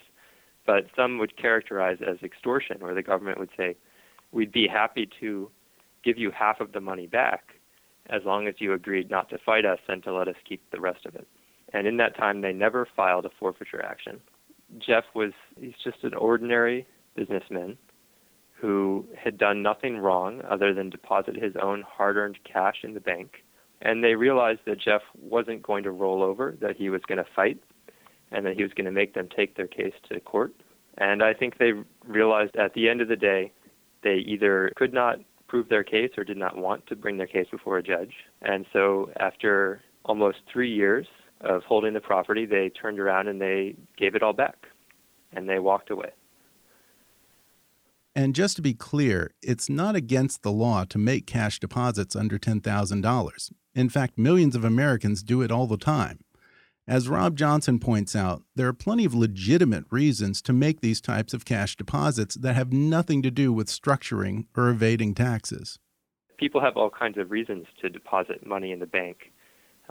but 0.66 0.86
some 0.96 1.18
would 1.18 1.38
characterize 1.38 1.98
as 2.08 2.18
extortion, 2.24 2.78
where 2.80 2.94
the 2.94 3.04
government 3.04 3.40
would 3.40 3.50
say, 3.58 3.76
we'd 4.32 4.52
be 4.52 4.68
happy 4.68 5.10
to 5.20 5.50
give 6.04 6.18
you 6.18 6.32
half 6.32 6.60
of 6.60 6.72
the 6.72 6.82
money 6.82 7.08
back 7.08 7.56
as 8.10 8.22
long 8.26 8.48
as 8.48 8.56
you 8.60 8.74
agreed 8.74 9.10
not 9.10 9.30
to 9.30 9.38
fight 9.46 9.66
us 9.66 9.80
and 9.88 10.04
to 10.04 10.14
let 10.14 10.28
us 10.28 10.36
keep 10.48 10.62
the 10.72 10.80
rest 10.80 11.06
of 11.06 11.16
it. 11.16 11.28
And 11.74 11.86
in 11.88 11.98
that 11.98 12.18
time, 12.18 12.42
they 12.42 12.54
never 12.54 12.88
filed 12.96 13.26
a 13.26 13.30
forfeiture 13.40 13.84
action. 13.84 14.20
Jeff 14.78 15.04
was, 15.14 15.32
he's 15.60 15.74
just 15.84 16.04
an 16.04 16.14
ordinary 16.16 16.88
businessman 17.16 17.78
who 18.54 19.06
had 19.18 19.38
done 19.38 19.62
nothing 19.62 19.98
wrong 19.98 20.42
other 20.50 20.74
than 20.74 20.90
deposit 20.90 21.36
his 21.36 21.54
own 21.62 21.84
hard 21.88 22.18
earned 22.18 22.40
cash 22.44 22.78
in 22.84 22.94
the 22.94 23.00
bank. 23.00 23.44
And 23.82 24.04
they 24.04 24.16
realized 24.16 24.62
that 24.66 24.80
Jeff 24.80 25.02
wasn't 25.20 25.64
going 25.64 25.84
to 25.84 25.92
roll 25.92 26.22
over, 26.22 26.58
that 26.62 26.76
he 26.76 26.90
was 26.90 27.02
going 27.08 27.18
to 27.18 27.30
fight, 27.36 27.62
and 28.32 28.46
that 28.46 28.56
he 28.56 28.64
was 28.64 28.74
going 28.74 28.86
to 28.86 28.92
make 28.92 29.14
them 29.14 29.30
take 29.36 29.56
their 29.56 29.68
case 29.68 29.94
to 30.10 30.20
court. 30.20 30.54
And 30.98 31.24
I 31.24 31.34
think 31.34 31.58
they 31.58 31.72
realized 32.06 32.56
at 32.58 32.74
the 32.74 32.90
end 32.90 33.02
of 33.02 33.08
the 33.08 33.16
day, 33.16 33.52
they 34.04 34.16
either 34.16 34.72
could 34.76 34.94
not 34.94 35.20
prove 35.48 35.70
their 35.70 35.84
case 35.84 36.12
or 36.18 36.24
did 36.24 36.38
not 36.38 36.58
want 36.58 36.86
to 36.88 36.96
bring 36.96 37.18
their 37.18 37.28
case 37.28 37.48
before 37.50 37.78
a 37.78 37.84
judge. 37.84 38.14
And 38.42 38.66
so 38.72 39.10
after 39.20 39.82
almost 40.06 40.40
three 40.52 40.74
years 40.74 41.08
of 41.42 41.64
holding 41.64 41.94
the 41.94 42.02
property, 42.02 42.46
they 42.46 42.70
turned 42.70 43.00
around 43.00 43.28
and 43.28 43.42
they 43.42 43.76
gave 43.98 44.16
it 44.16 44.24
all 44.24 44.34
back 44.34 44.68
and 45.34 45.50
they 45.50 45.60
walked 45.60 45.90
away. 45.90 46.12
And 48.16 48.36
just 48.36 48.56
to 48.56 48.62
be 48.62 48.74
clear, 48.74 49.34
it's 49.42 49.70
not 49.70 49.96
against 49.96 50.44
the 50.44 50.52
law 50.52 50.84
to 50.86 50.98
make 50.98 51.28
cash 51.28 51.60
deposits 51.60 52.16
under 52.16 52.38
$10,000. 52.38 53.52
In 53.76 53.90
fact, 53.90 54.18
millions 54.18 54.56
of 54.56 54.64
Americans 54.64 55.24
do 55.24 55.42
it 55.42 55.52
all 55.52 55.68
the 55.68 55.78
time. 55.78 56.20
As 56.88 57.08
Rob 57.08 57.36
Johnson 57.38 57.78
points 57.78 58.16
out, 58.16 58.42
there 58.56 58.68
are 58.68 58.74
plenty 58.74 59.06
of 59.06 59.14
legitimate 59.14 59.86
reasons 59.92 60.42
to 60.42 60.54
make 60.54 60.82
these 60.82 61.00
types 61.00 61.36
of 61.36 61.46
cash 61.46 61.76
deposits 61.76 62.34
that 62.34 62.56
have 62.56 62.74
nothing 62.74 63.22
to 63.22 63.30
do 63.30 63.54
with 63.54 63.68
structuring 63.68 64.48
or 64.58 64.70
evading 64.70 65.14
taxes. 65.14 65.78
People 66.38 66.62
have 66.62 66.78
all 66.78 66.90
kinds 66.90 67.20
of 67.20 67.30
reasons 67.30 67.68
to 67.80 67.90
deposit 67.90 68.44
money 68.44 68.72
in 68.72 68.80
the 68.80 68.88
bank 68.88 69.32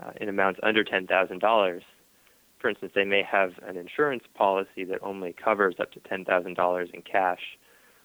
uh, 0.03 0.11
in 0.19 0.27
amounts 0.27 0.59
under 0.61 0.83
$10,000. 0.83 1.81
For 2.59 2.69
instance, 2.69 2.91
they 2.93 3.05
may 3.05 3.23
have 3.23 3.51
an 3.65 3.77
insurance 3.77 4.23
policy 4.35 4.83
that 4.83 4.99
only 5.01 5.33
covers 5.33 5.75
up 5.79 5.93
to 5.93 6.01
$10,000 6.01 6.93
in 6.93 7.01
cash. 7.01 7.57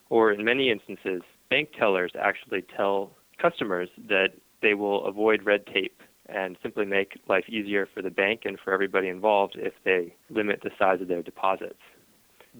Or 0.09 0.31
in 0.31 0.43
many 0.43 0.69
instances, 0.69 1.21
bank 1.49 1.69
tellers 1.77 2.11
actually 2.19 2.63
tell 2.75 3.11
customers 3.41 3.89
that 4.07 4.29
they 4.61 4.73
will 4.73 5.05
avoid 5.05 5.43
red 5.43 5.65
tape 5.67 6.01
and 6.27 6.57
simply 6.63 6.85
make 6.85 7.19
life 7.27 7.45
easier 7.47 7.87
for 7.93 8.01
the 8.01 8.09
bank 8.09 8.41
and 8.45 8.59
for 8.59 8.73
everybody 8.73 9.09
involved 9.09 9.55
if 9.57 9.73
they 9.83 10.15
limit 10.29 10.61
the 10.63 10.71
size 10.77 11.01
of 11.01 11.07
their 11.07 11.21
deposits. 11.21 11.79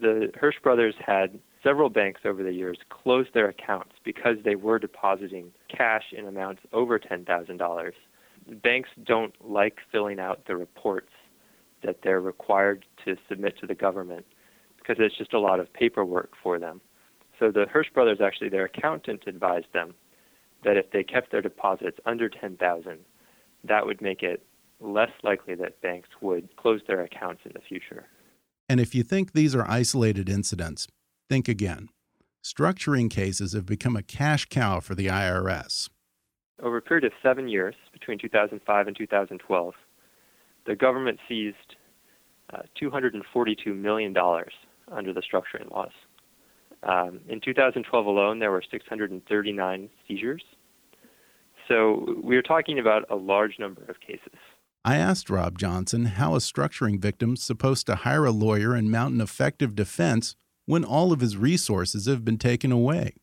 The 0.00 0.30
Hirsch 0.38 0.56
brothers 0.62 0.94
had 1.04 1.38
several 1.62 1.88
banks 1.88 2.20
over 2.24 2.42
the 2.42 2.52
years 2.52 2.78
close 2.90 3.26
their 3.34 3.48
accounts 3.48 3.92
because 4.04 4.36
they 4.44 4.54
were 4.54 4.78
depositing 4.78 5.52
cash 5.68 6.04
in 6.16 6.26
amounts 6.26 6.62
over 6.72 6.98
$10,000. 6.98 7.92
Banks 8.62 8.90
don't 9.04 9.34
like 9.44 9.78
filling 9.90 10.20
out 10.20 10.46
the 10.46 10.56
reports 10.56 11.10
that 11.82 11.98
they're 12.02 12.20
required 12.20 12.84
to 13.04 13.16
submit 13.28 13.58
to 13.58 13.66
the 13.66 13.74
government 13.74 14.24
because 14.78 14.96
it's 15.00 15.16
just 15.16 15.32
a 15.32 15.40
lot 15.40 15.58
of 15.58 15.72
paperwork 15.72 16.32
for 16.42 16.58
them. 16.58 16.80
So 17.38 17.50
the 17.50 17.66
Hirsch 17.70 17.90
brothers 17.92 18.18
actually, 18.20 18.48
their 18.48 18.64
accountant 18.64 19.24
advised 19.26 19.72
them 19.72 19.94
that 20.64 20.76
if 20.76 20.90
they 20.90 21.02
kept 21.02 21.30
their 21.30 21.42
deposits 21.42 21.98
under 22.06 22.28
10,000, 22.28 22.98
that 23.64 23.86
would 23.86 24.00
make 24.00 24.22
it 24.22 24.44
less 24.80 25.10
likely 25.22 25.54
that 25.54 25.80
banks 25.80 26.08
would 26.20 26.54
close 26.56 26.80
their 26.86 27.02
accounts 27.02 27.42
in 27.44 27.52
the 27.54 27.60
future. 27.60 28.06
And 28.68 28.80
if 28.80 28.94
you 28.94 29.02
think 29.02 29.32
these 29.32 29.54
are 29.54 29.68
isolated 29.68 30.28
incidents, 30.28 30.88
think 31.28 31.48
again. 31.48 31.88
Structuring 32.42 33.10
cases 33.10 33.52
have 33.52 33.66
become 33.66 33.96
a 33.96 34.02
cash 34.02 34.46
cow 34.46 34.80
for 34.80 34.94
the 34.94 35.06
IRS. 35.06 35.88
Over 36.62 36.78
a 36.78 36.82
period 36.82 37.04
of 37.04 37.12
seven 37.22 37.48
years, 37.48 37.74
between 37.92 38.18
2005 38.18 38.86
and 38.86 38.96
2012, 38.96 39.74
the 40.66 40.76
government 40.76 41.18
seized 41.28 41.76
uh, 42.52 42.62
$242 42.80 43.76
million 43.76 44.14
under 44.90 45.12
the 45.12 45.20
structuring 45.20 45.70
laws. 45.70 45.90
Um, 46.86 47.20
in 47.28 47.40
2012 47.40 48.06
alone, 48.06 48.38
there 48.38 48.52
were 48.52 48.62
639 48.70 49.90
seizures. 50.06 50.42
So 51.68 52.14
we 52.22 52.36
are 52.36 52.42
talking 52.42 52.78
about 52.78 53.04
a 53.10 53.16
large 53.16 53.58
number 53.58 53.82
of 53.88 53.98
cases. 54.00 54.38
I 54.84 54.96
asked 54.96 55.28
Rob 55.28 55.58
Johnson 55.58 56.04
how 56.04 56.36
a 56.36 56.38
structuring 56.38 57.00
victim's 57.00 57.42
supposed 57.42 57.86
to 57.86 57.96
hire 57.96 58.24
a 58.24 58.30
lawyer 58.30 58.72
and 58.72 58.88
mount 58.88 59.14
an 59.14 59.20
effective 59.20 59.74
defense 59.74 60.36
when 60.64 60.84
all 60.84 61.12
of 61.12 61.18
his 61.18 61.36
resources 61.36 62.06
have 62.06 62.24
been 62.24 62.38
taken 62.38 62.70
away. 62.70 63.14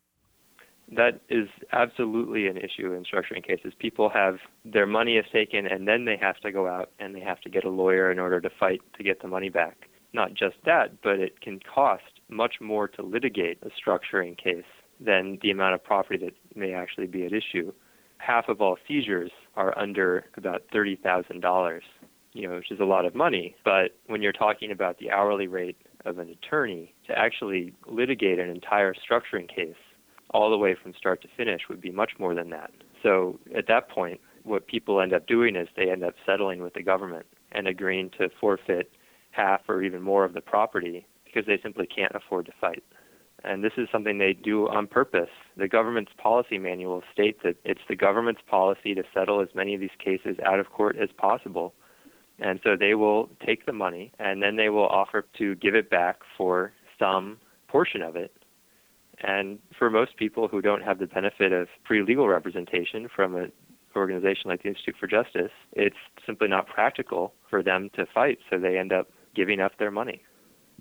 That 0.92 1.22
is 1.30 1.48
absolutely 1.72 2.48
an 2.48 2.58
issue 2.58 2.92
in 2.92 3.06
structuring 3.06 3.48
cases. 3.48 3.72
People 3.80 4.10
have 4.10 4.40
their 4.66 4.86
money 4.86 5.16
is 5.16 5.26
taken 5.32 5.66
and 5.66 5.88
then 5.88 6.04
they 6.04 6.18
have 6.18 6.38
to 6.42 6.52
go 6.52 6.68
out 6.68 6.92
and 7.00 7.16
they 7.16 7.22
have 7.22 7.40
to 7.42 7.50
get 7.50 7.64
a 7.64 7.70
lawyer 7.70 8.12
in 8.12 8.20
order 8.20 8.42
to 8.42 8.50
fight 8.60 8.82
to 8.98 9.04
get 9.04 9.22
the 9.22 9.30
money 9.30 9.50
back. 9.50 9.88
Not 10.12 10.34
just 10.34 10.58
that, 10.66 11.02
but 11.02 11.20
it 11.20 11.40
can 11.40 11.62
cost 11.62 12.13
much 12.34 12.56
more 12.62 12.88
to 12.88 13.02
litigate 13.02 13.60
a 13.64 13.70
structuring 13.70 14.38
case 14.38 14.64
than 15.00 15.40
the 15.42 15.52
amount 15.52 15.76
of 15.76 15.84
property 15.84 16.26
that 16.26 16.58
may 16.58 16.74
actually 16.74 17.08
be 17.08 17.26
at 17.26 17.34
issue. 17.34 17.72
Half 18.18 18.48
of 18.48 18.62
all 18.62 18.78
seizures 18.88 19.32
are 19.56 19.78
under 19.78 20.26
about 20.38 20.64
$30,000, 20.74 21.80
you 22.34 22.48
know, 22.48 22.56
which 22.56 22.72
is 22.72 22.80
a 22.80 22.86
lot 22.86 23.06
of 23.06 23.16
money. 23.16 23.56
But 23.66 23.98
when 24.08 24.22
you're 24.22 24.32
talking 24.32 24.72
about 24.72 24.98
the 25.00 25.12
hourly 25.12 25.48
rate 25.48 25.78
of 26.06 26.20
an 26.20 26.30
attorney 26.30 26.94
to 27.08 27.18
actually 27.18 27.74
litigate 27.88 28.40
an 28.40 28.50
entire 28.50 28.94
structuring 28.94 29.54
case 29.54 29.76
all 30.32 30.50
the 30.50 30.58
way 30.58 30.76
from 30.82 30.94
start 30.98 31.22
to 31.22 31.28
finish 31.38 31.62
would 31.70 31.82
be 31.82 31.92
much 31.92 32.14
more 32.18 32.34
than 32.34 32.50
that. 32.50 32.72
So 33.02 33.40
at 33.56 33.68
that 33.68 33.90
point, 33.90 34.20
what 34.44 34.68
people 34.68 35.00
end 35.00 35.14
up 35.14 35.28
doing 35.28 35.56
is 35.56 35.68
they 35.76 35.92
end 35.92 36.04
up 36.04 36.16
settling 36.26 36.62
with 36.62 36.74
the 36.74 36.84
government 36.84 37.26
and 37.52 37.68
agreeing 37.68 38.10
to 38.18 38.30
forfeit 38.40 38.92
half 39.32 39.62
or 39.68 39.82
even 39.84 40.02
more 40.02 40.26
of 40.26 40.34
the 40.34 40.42
property 40.42 41.06
because 41.34 41.48
they 41.48 41.60
simply 41.62 41.88
can't 41.88 42.14
afford 42.16 42.46
to 42.46 42.52
fight. 42.60 42.84
And 43.44 43.64
this 43.64 43.74
is 43.78 43.90
something 43.92 44.18
they 44.18 44.34
do 44.34 44.70
on 44.70 44.88
purpose. 44.88 45.30
The 45.58 45.68
government's 45.68 46.12
policy 46.18 46.58
manual 46.58 47.04
states 47.12 47.40
that 47.44 47.56
it's 47.66 47.82
the 47.90 47.96
government's 47.96 48.42
policy 48.50 48.96
to 48.96 49.04
settle 49.14 49.42
as 49.42 49.50
many 49.54 49.74
of 49.76 49.82
these 49.82 49.90
cases 50.04 50.38
out 50.46 50.60
of 50.60 50.70
court 50.72 50.96
as 50.98 51.10
possible. 51.18 51.74
And 52.40 52.60
so 52.64 52.78
they 52.80 52.94
will 52.94 53.30
take 53.46 53.66
the 53.66 53.74
money 53.74 54.14
and 54.18 54.42
then 54.42 54.56
they 54.56 54.70
will 54.70 54.88
offer 54.88 55.26
to 55.38 55.56
give 55.56 55.76
it 55.76 55.90
back 55.90 56.20
for 56.38 56.72
some 56.98 57.38
portion 57.68 58.02
of 58.02 58.16
it. 58.16 58.32
And 59.22 59.60
for 59.78 59.90
most 59.90 60.16
people 60.18 60.48
who 60.48 60.62
don't 60.62 60.82
have 60.82 61.00
the 61.00 61.08
benefit 61.08 61.52
of 61.52 61.68
free 61.86 62.02
legal 62.02 62.28
representation 62.28 63.08
from 63.14 63.36
an 63.36 63.52
organization 63.96 64.50
like 64.50 64.64
the 64.64 64.70
Institute 64.70 64.96
for 65.00 65.08
Justice, 65.08 65.52
it's 65.74 65.96
simply 66.26 66.48
not 66.48 66.68
practical 66.68 67.34
for 67.50 67.62
them 67.62 67.90
to 67.96 68.06
fight, 68.14 68.40
so 68.50 68.58
they 68.58 68.78
end 68.78 68.92
up 68.92 69.10
giving 69.36 69.60
up 69.60 69.74
their 69.78 69.92
money. 69.92 70.24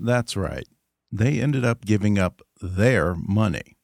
That's 0.05 0.37
right. 0.37 0.67
They 1.13 1.41
ended 1.41 1.65
up 1.65 1.85
giving 1.85 2.19
up 2.19 2.43
their 2.61 3.15
money. 3.15 3.77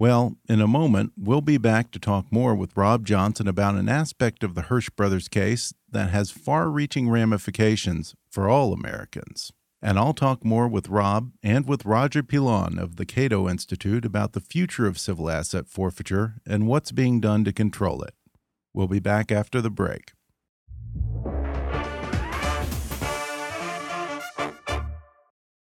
Well, 0.00 0.36
in 0.48 0.60
a 0.60 0.66
moment, 0.66 1.12
we'll 1.16 1.42
be 1.42 1.58
back 1.58 1.90
to 1.92 1.98
talk 1.98 2.32
more 2.32 2.54
with 2.54 2.76
Rob 2.76 3.04
Johnson 3.04 3.46
about 3.46 3.76
an 3.76 3.88
aspect 3.88 4.42
of 4.42 4.54
the 4.54 4.62
Hirsch 4.62 4.90
brothers 4.90 5.28
case 5.28 5.72
that 5.90 6.10
has 6.10 6.30
far 6.30 6.70
reaching 6.70 7.08
ramifications 7.08 8.14
for 8.30 8.48
all 8.48 8.72
Americans. 8.72 9.52
And 9.82 9.98
I'll 9.98 10.14
talk 10.14 10.44
more 10.44 10.66
with 10.66 10.88
Rob 10.88 11.32
and 11.42 11.68
with 11.68 11.84
Roger 11.84 12.22
Pilon 12.22 12.78
of 12.78 12.96
the 12.96 13.06
Cato 13.06 13.48
Institute 13.48 14.04
about 14.04 14.32
the 14.32 14.40
future 14.40 14.86
of 14.86 14.98
civil 14.98 15.30
asset 15.30 15.68
forfeiture 15.68 16.36
and 16.46 16.66
what's 16.66 16.92
being 16.92 17.20
done 17.20 17.44
to 17.44 17.52
control 17.52 18.02
it. 18.02 18.14
We'll 18.74 18.88
be 18.88 19.00
back 19.00 19.30
after 19.30 19.60
the 19.60 19.70
break. 19.70 20.12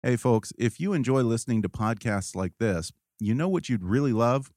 Hey, 0.04 0.16
folks, 0.16 0.52
if 0.58 0.80
you 0.80 0.94
enjoy 0.94 1.22
listening 1.22 1.62
to 1.62 1.68
podcasts 1.68 2.34
like 2.34 2.54
this, 2.58 2.90
you 3.20 3.36
know 3.36 3.48
what 3.48 3.68
you'd 3.68 3.84
really 3.84 4.12
love? 4.12 4.50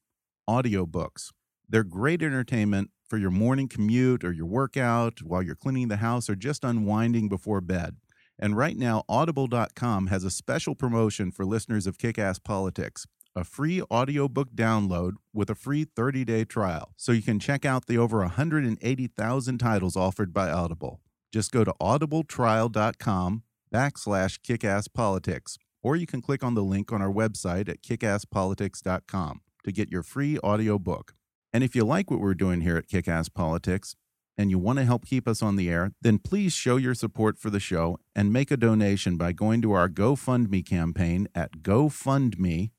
Audiobooks. 0.50 1.34
They're 1.70 1.84
great 1.84 2.24
entertainment 2.24 2.90
for 3.08 3.18
your 3.18 3.30
morning 3.30 3.68
commute 3.68 4.24
or 4.24 4.32
your 4.32 4.48
workout 4.48 5.22
while 5.22 5.44
you're 5.44 5.54
cleaning 5.54 5.88
the 5.88 5.98
house 5.98 6.32
or 6.32 6.36
just 6.36 6.64
unwinding 6.64 7.30
before 7.30 7.62
bed. 7.62 7.98
And 8.40 8.58
right 8.58 8.76
now, 8.76 9.04
Audible.com 9.08 10.08
has 10.08 10.24
a 10.24 10.32
special 10.32 10.74
promotion 10.74 11.32
for 11.32 11.46
listeners 11.46 11.86
of 11.86 12.00
Kick 12.00 12.18
Ass 12.18 12.40
Politics 12.40 13.06
a 13.36 13.44
free 13.44 13.82
audiobook 13.92 14.50
download 14.56 15.12
with 15.34 15.50
a 15.50 15.56
free 15.56 15.84
30 15.84 16.24
day 16.26 16.46
trial. 16.46 16.94
So 16.96 17.12
you 17.12 17.22
can 17.22 17.38
check 17.38 17.66
out 17.66 17.86
the 17.86 17.98
over 17.98 18.20
180,000 18.20 19.58
titles 19.58 19.96
offered 19.98 20.34
by 20.34 20.50
Audible. 20.50 21.02
Just 21.32 21.52
go 21.52 21.66
to 21.66 21.74
audibletrial.com 21.82 23.44
backslash 23.76 24.40
kickasspolitics, 24.40 25.58
or 25.84 25.98
you 25.98 26.08
can 26.08 26.22
click 26.22 26.44
on 26.44 26.54
the 26.56 26.64
link 26.64 26.94
on 26.94 27.02
our 27.02 27.12
website 27.12 27.68
at 27.68 27.82
kickasspolitics.com 27.82 29.42
to 29.66 29.72
get 29.74 29.92
your 29.92 30.04
free 30.04 30.40
audiobook. 30.40 31.14
And 31.52 31.62
if 31.62 31.76
you 31.76 31.84
like 31.84 32.10
what 32.10 32.22
we're 32.22 32.36
doing 32.36 32.62
here 32.62 32.78
at 32.78 32.88
Kickass 32.88 33.34
Politics 33.34 33.96
and 34.38 34.50
you 34.50 34.58
want 34.60 34.80
to 34.80 34.86
help 34.86 35.06
keep 35.06 35.28
us 35.28 35.42
on 35.42 35.58
the 35.58 35.70
air, 35.70 35.92
then 36.02 36.20
please 36.20 36.54
show 36.54 36.78
your 36.78 36.94
support 36.94 37.38
for 37.38 37.50
the 37.50 37.60
show 37.60 37.98
and 38.16 38.32
make 38.32 38.50
a 38.52 38.58
donation 38.58 39.18
by 39.18 39.34
going 39.34 39.62
to 39.62 39.74
our 39.74 39.90
GoFundMe 39.90 40.66
campaign 40.66 41.28
at 41.36 41.58
gofundme.com 41.62 42.72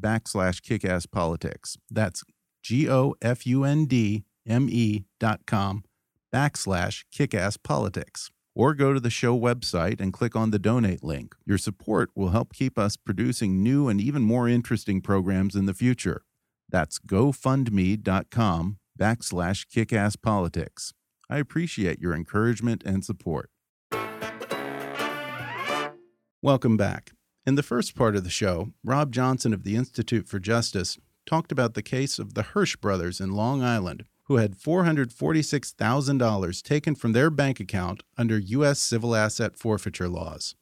backslash 0.00 0.60
kickasspolitics. 0.60 1.76
That's 1.90 2.24
G-O-F-U-N-D-M-E 2.62 3.14
dot 5.20 5.40
com 5.46 5.84
backslash 6.32 7.04
kickasspolitics 7.14 8.30
or 8.54 8.74
go 8.74 8.92
to 8.92 9.00
the 9.00 9.10
show 9.10 9.38
website 9.38 10.00
and 10.00 10.12
click 10.12 10.36
on 10.36 10.50
the 10.50 10.58
donate 10.58 11.02
link. 11.02 11.34
Your 11.46 11.58
support 11.58 12.10
will 12.14 12.30
help 12.30 12.52
keep 12.52 12.78
us 12.78 12.96
producing 12.96 13.62
new 13.62 13.88
and 13.88 14.00
even 14.00 14.22
more 14.22 14.48
interesting 14.48 15.00
programs 15.00 15.54
in 15.54 15.66
the 15.66 15.74
future. 15.74 16.22
That's 16.68 16.98
gofundme.com 16.98 18.78
backslash 18.98 19.66
kickasspolitics. 19.66 20.92
I 21.30 21.38
appreciate 21.38 21.98
your 22.00 22.14
encouragement 22.14 22.82
and 22.84 23.04
support. 23.04 23.50
Welcome 26.42 26.76
back. 26.76 27.12
In 27.46 27.54
the 27.54 27.62
first 27.62 27.96
part 27.96 28.16
of 28.16 28.24
the 28.24 28.30
show, 28.30 28.72
Rob 28.84 29.12
Johnson 29.12 29.52
of 29.52 29.64
the 29.64 29.76
Institute 29.76 30.28
for 30.28 30.38
Justice 30.38 30.98
talked 31.26 31.52
about 31.52 31.74
the 31.74 31.82
case 31.82 32.18
of 32.18 32.34
the 32.34 32.42
Hirsch 32.42 32.76
brothers 32.76 33.20
in 33.20 33.32
Long 33.32 33.62
Island 33.62 34.04
who 34.32 34.38
had 34.38 34.56
$446,000 34.56 36.62
taken 36.62 36.94
from 36.94 37.12
their 37.12 37.28
bank 37.28 37.60
account 37.60 38.02
under 38.16 38.38
U.S. 38.38 38.78
civil 38.78 39.14
asset 39.14 39.58
forfeiture 39.58 40.08
laws. 40.08 40.54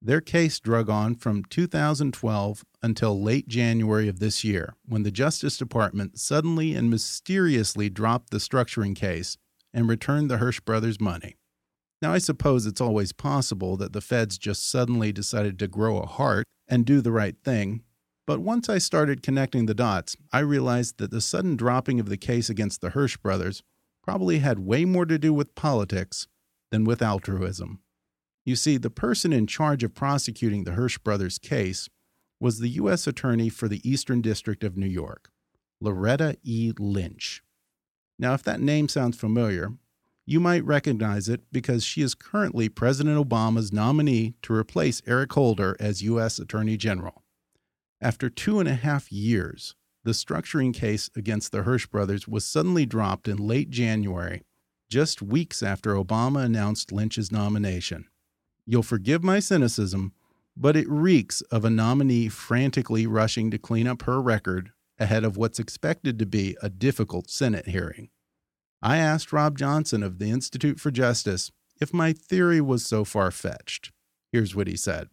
Their 0.00 0.22
case 0.22 0.58
drug 0.58 0.88
on 0.88 1.14
from 1.14 1.44
2012 1.44 2.64
until 2.82 3.22
late 3.22 3.46
January 3.46 4.08
of 4.08 4.18
this 4.18 4.44
year, 4.44 4.76
when 4.86 5.02
the 5.02 5.10
Justice 5.10 5.58
Department 5.58 6.18
suddenly 6.18 6.74
and 6.74 6.88
mysteriously 6.88 7.90
dropped 7.90 8.30
the 8.30 8.38
structuring 8.38 8.96
case 8.96 9.36
and 9.74 9.90
returned 9.90 10.30
the 10.30 10.38
Hirsch 10.38 10.60
brothers' 10.60 10.98
money. 10.98 11.36
Now, 12.00 12.14
I 12.14 12.18
suppose 12.18 12.64
it's 12.64 12.80
always 12.80 13.12
possible 13.12 13.76
that 13.76 13.92
the 13.92 14.00
feds 14.00 14.38
just 14.38 14.70
suddenly 14.70 15.12
decided 15.12 15.58
to 15.58 15.68
grow 15.68 15.98
a 15.98 16.06
heart 16.06 16.46
and 16.66 16.86
do 16.86 17.02
the 17.02 17.12
right 17.12 17.36
thing, 17.44 17.82
but 18.28 18.40
once 18.40 18.68
I 18.68 18.76
started 18.76 19.22
connecting 19.22 19.64
the 19.64 19.72
dots, 19.72 20.14
I 20.34 20.40
realized 20.40 20.98
that 20.98 21.10
the 21.10 21.22
sudden 21.22 21.56
dropping 21.56 21.98
of 21.98 22.10
the 22.10 22.18
case 22.18 22.50
against 22.50 22.82
the 22.82 22.90
Hirsch 22.90 23.16
brothers 23.16 23.62
probably 24.02 24.40
had 24.40 24.58
way 24.58 24.84
more 24.84 25.06
to 25.06 25.18
do 25.18 25.32
with 25.32 25.54
politics 25.54 26.28
than 26.70 26.84
with 26.84 27.00
altruism. 27.00 27.80
You 28.44 28.54
see, 28.54 28.76
the 28.76 28.90
person 28.90 29.32
in 29.32 29.46
charge 29.46 29.82
of 29.82 29.94
prosecuting 29.94 30.64
the 30.64 30.72
Hirsch 30.72 30.98
brothers 30.98 31.38
case 31.38 31.88
was 32.38 32.58
the 32.58 32.68
U.S. 32.68 33.06
Attorney 33.06 33.48
for 33.48 33.66
the 33.66 33.80
Eastern 33.82 34.20
District 34.20 34.62
of 34.62 34.76
New 34.76 34.86
York, 34.86 35.30
Loretta 35.80 36.36
E. 36.42 36.74
Lynch. 36.78 37.42
Now, 38.18 38.34
if 38.34 38.42
that 38.42 38.60
name 38.60 38.90
sounds 38.90 39.16
familiar, 39.16 39.72
you 40.26 40.38
might 40.38 40.66
recognize 40.66 41.30
it 41.30 41.44
because 41.50 41.82
she 41.82 42.02
is 42.02 42.14
currently 42.14 42.68
President 42.68 43.16
Obama's 43.16 43.72
nominee 43.72 44.34
to 44.42 44.52
replace 44.52 45.00
Eric 45.06 45.32
Holder 45.32 45.78
as 45.80 46.02
U.S. 46.02 46.38
Attorney 46.38 46.76
General. 46.76 47.24
After 48.00 48.30
two 48.30 48.60
and 48.60 48.68
a 48.68 48.74
half 48.74 49.10
years, 49.10 49.74
the 50.04 50.12
structuring 50.12 50.72
case 50.72 51.10
against 51.16 51.50
the 51.50 51.62
Hirsch 51.62 51.86
brothers 51.86 52.28
was 52.28 52.44
suddenly 52.44 52.86
dropped 52.86 53.26
in 53.26 53.36
late 53.36 53.70
January, 53.70 54.42
just 54.88 55.20
weeks 55.20 55.62
after 55.62 55.94
Obama 55.94 56.44
announced 56.44 56.92
Lynch's 56.92 57.32
nomination. 57.32 58.06
You'll 58.64 58.84
forgive 58.84 59.24
my 59.24 59.40
cynicism, 59.40 60.12
but 60.56 60.76
it 60.76 60.88
reeks 60.88 61.40
of 61.50 61.64
a 61.64 61.70
nominee 61.70 62.28
frantically 62.28 63.06
rushing 63.06 63.50
to 63.50 63.58
clean 63.58 63.86
up 63.86 64.02
her 64.02 64.22
record 64.22 64.70
ahead 64.98 65.24
of 65.24 65.36
what's 65.36 65.58
expected 65.58 66.18
to 66.18 66.26
be 66.26 66.56
a 66.62 66.68
difficult 66.68 67.30
Senate 67.30 67.66
hearing. 67.66 68.10
I 68.80 68.98
asked 68.98 69.32
Rob 69.32 69.58
Johnson 69.58 70.02
of 70.04 70.18
the 70.18 70.30
Institute 70.30 70.78
for 70.78 70.90
Justice 70.92 71.50
if 71.80 71.92
my 71.92 72.12
theory 72.12 72.60
was 72.60 72.86
so 72.86 73.04
far 73.04 73.30
fetched. 73.30 73.92
Here's 74.30 74.54
what 74.54 74.68
he 74.68 74.76
said 74.76 75.08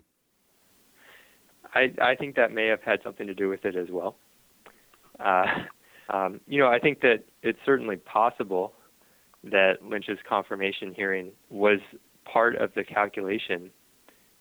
I, 1.75 1.93
I 2.01 2.15
think 2.15 2.35
that 2.35 2.51
may 2.51 2.67
have 2.67 2.81
had 2.81 2.99
something 3.03 3.27
to 3.27 3.33
do 3.33 3.49
with 3.49 3.65
it 3.65 3.75
as 3.75 3.87
well. 3.91 4.15
Uh, 5.19 5.45
um, 6.09 6.39
you 6.47 6.59
know, 6.59 6.67
I 6.67 6.79
think 6.79 7.01
that 7.01 7.23
it's 7.43 7.59
certainly 7.65 7.97
possible 7.97 8.73
that 9.43 9.73
Lynch's 9.83 10.19
confirmation 10.27 10.93
hearing 10.95 11.31
was 11.49 11.79
part 12.31 12.55
of 12.55 12.71
the 12.75 12.83
calculation 12.83 13.69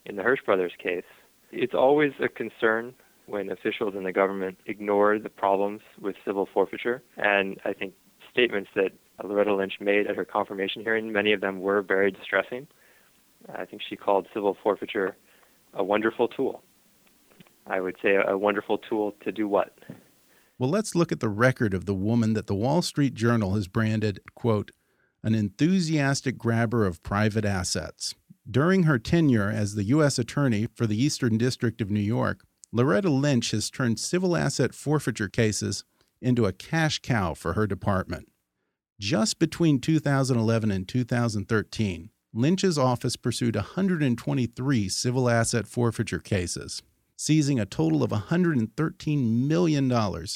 in 0.07 0.17
the 0.17 0.23
Hirsch 0.23 0.41
brothers 0.45 0.73
case. 0.83 1.05
It's 1.53 1.75
always 1.75 2.12
a 2.23 2.29
concern 2.29 2.95
when 3.26 3.50
officials 3.50 3.95
in 3.97 4.05
the 4.05 4.12
government 4.12 4.59
ignore 4.67 5.19
the 5.19 5.29
problems 5.29 5.81
with 6.00 6.17
civil 6.25 6.49
forfeiture. 6.53 7.03
And 7.17 7.59
I 7.64 7.73
think 7.73 7.95
statements 8.31 8.71
that 8.75 8.91
Loretta 9.23 9.55
Lynch 9.55 9.75
made 9.81 10.07
at 10.07 10.17
her 10.17 10.25
confirmation 10.25 10.83
hearing, 10.83 11.12
many 11.12 11.33
of 11.33 11.41
them 11.41 11.61
were 11.61 11.83
very 11.83 12.11
distressing. 12.11 12.67
I 13.55 13.64
think 13.64 13.83
she 13.88 13.97
called 13.97 14.26
civil 14.35 14.57
forfeiture 14.62 15.17
a 15.75 15.85
wonderful 15.85 16.29
tool. 16.29 16.62
I 17.66 17.80
would 17.80 17.97
say 18.02 18.16
a 18.26 18.37
wonderful 18.37 18.78
tool 18.78 19.14
to 19.25 19.33
do 19.33 19.49
what? 19.49 19.78
Well, 20.59 20.71
let's 20.71 20.94
look 20.94 21.11
at 21.11 21.21
the 21.21 21.28
record 21.28 21.75
of 21.75 21.87
the 21.87 21.94
woman 21.94 22.35
that 22.35 22.47
the 22.47 22.54
Wall 22.54 22.83
Street 22.83 23.14
Journal 23.14 23.54
has 23.54 23.66
branded, 23.66 24.21
quote, 24.35 24.71
an 25.23 25.35
enthusiastic 25.35 26.37
grabber 26.37 26.87
of 26.87 27.02
private 27.02 27.44
assets. 27.44 28.14
During 28.49 28.83
her 28.83 28.99
tenure 28.99 29.50
as 29.50 29.75
the 29.75 29.85
U.S. 29.85 30.18
Attorney 30.18 30.68
for 30.75 30.87
the 30.87 31.02
Eastern 31.02 31.38
District 31.38 31.80
of 31.80 31.90
New 31.90 32.00
York, 32.00 32.44
Loretta 32.73 33.09
Lynch 33.09 33.52
has 33.52 33.71
turned 33.71 33.99
civil 33.99 34.37
asset 34.37 34.75
forfeiture 34.75 35.28
cases 35.28 35.85
into 36.21 36.44
a 36.44 36.52
cash 36.52 36.99
cow 36.99 37.33
for 37.33 37.54
her 37.54 37.66
department. 37.66 38.28
Just 39.00 39.38
between 39.38 39.80
2011 39.80 40.71
and 40.71 40.87
2013, 40.87 42.11
Lynch's 42.33 42.76
office 42.76 43.16
pursued 43.16 43.56
123 43.56 44.88
civil 44.88 45.30
asset 45.30 45.66
forfeiture 45.66 46.18
cases, 46.18 46.83
seizing 47.16 47.61
a 47.61 47.66
total 47.66 48.02
of 48.02 48.11
$113 48.11 49.47
million 49.47 49.92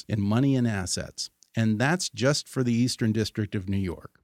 in 0.07 0.21
money 0.21 0.55
and 0.55 0.67
assets. 0.67 1.29
And 1.55 1.79
that's 1.79 2.09
just 2.09 2.47
for 2.47 2.63
the 2.63 2.73
Eastern 2.73 3.11
District 3.11 3.55
of 3.55 3.67
New 3.67 3.77
York. 3.77 4.21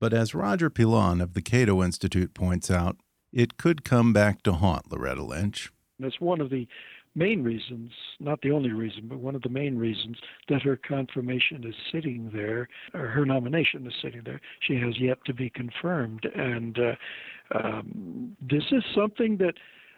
But 0.00 0.12
as 0.12 0.34
Roger 0.34 0.70
Pilon 0.70 1.20
of 1.20 1.34
the 1.34 1.42
Cato 1.42 1.82
Institute 1.82 2.34
points 2.34 2.70
out, 2.70 2.96
it 3.32 3.56
could 3.56 3.84
come 3.84 4.12
back 4.12 4.42
to 4.44 4.52
haunt 4.52 4.90
Loretta 4.90 5.22
Lynch. 5.22 5.72
That's 5.98 6.20
one 6.20 6.40
of 6.40 6.50
the 6.50 6.68
main 7.14 7.42
reasons, 7.42 7.90
not 8.20 8.40
the 8.42 8.52
only 8.52 8.70
reason, 8.70 9.08
but 9.08 9.18
one 9.18 9.34
of 9.34 9.42
the 9.42 9.48
main 9.48 9.76
reasons 9.76 10.16
that 10.48 10.62
her 10.62 10.76
confirmation 10.76 11.66
is 11.66 11.74
sitting 11.92 12.30
there, 12.32 12.68
or 12.94 13.08
her 13.08 13.26
nomination 13.26 13.86
is 13.86 13.92
sitting 14.00 14.22
there. 14.24 14.40
She 14.60 14.76
has 14.76 14.98
yet 14.98 15.18
to 15.26 15.34
be 15.34 15.50
confirmed. 15.50 16.24
And 16.36 16.78
uh, 16.78 17.58
um, 17.58 18.36
this 18.40 18.64
is 18.70 18.84
something 18.94 19.36
that. 19.38 19.54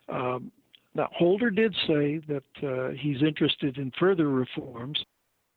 Um, 0.08 0.50
now, 1.00 1.08
Holder 1.14 1.50
did 1.50 1.74
say 1.86 2.20
that 2.28 2.42
uh, 2.62 2.90
he's 2.90 3.22
interested 3.22 3.78
in 3.78 3.90
further 3.98 4.28
reforms. 4.28 5.02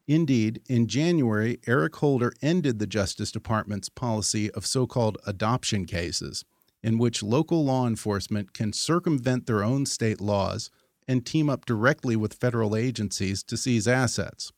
Indeed, 0.07 0.61
in 0.69 0.87
January, 0.87 1.59
Eric 1.67 1.97
Holder 1.97 2.31
ended 2.41 2.79
the 2.79 2.87
Justice 2.87 3.29
Department's 3.29 3.89
policy 3.89 4.49
of 4.51 4.65
so 4.65 4.87
called 4.87 5.17
adoption 5.27 5.83
cases 5.83 6.45
in 6.81 6.97
which 6.97 7.21
local 7.21 7.65
law 7.65 7.85
enforcement 7.85 8.53
can 8.53 8.71
circumvent 8.71 9.45
their 9.45 9.65
own 9.65 9.85
state 9.85 10.21
laws 10.21 10.69
and 11.09 11.25
team 11.25 11.49
up 11.49 11.65
directly 11.65 12.15
with 12.15 12.35
federal 12.35 12.73
agencies 12.73 13.43
to 13.43 13.57
seize 13.57 13.85
assets. 13.85 14.53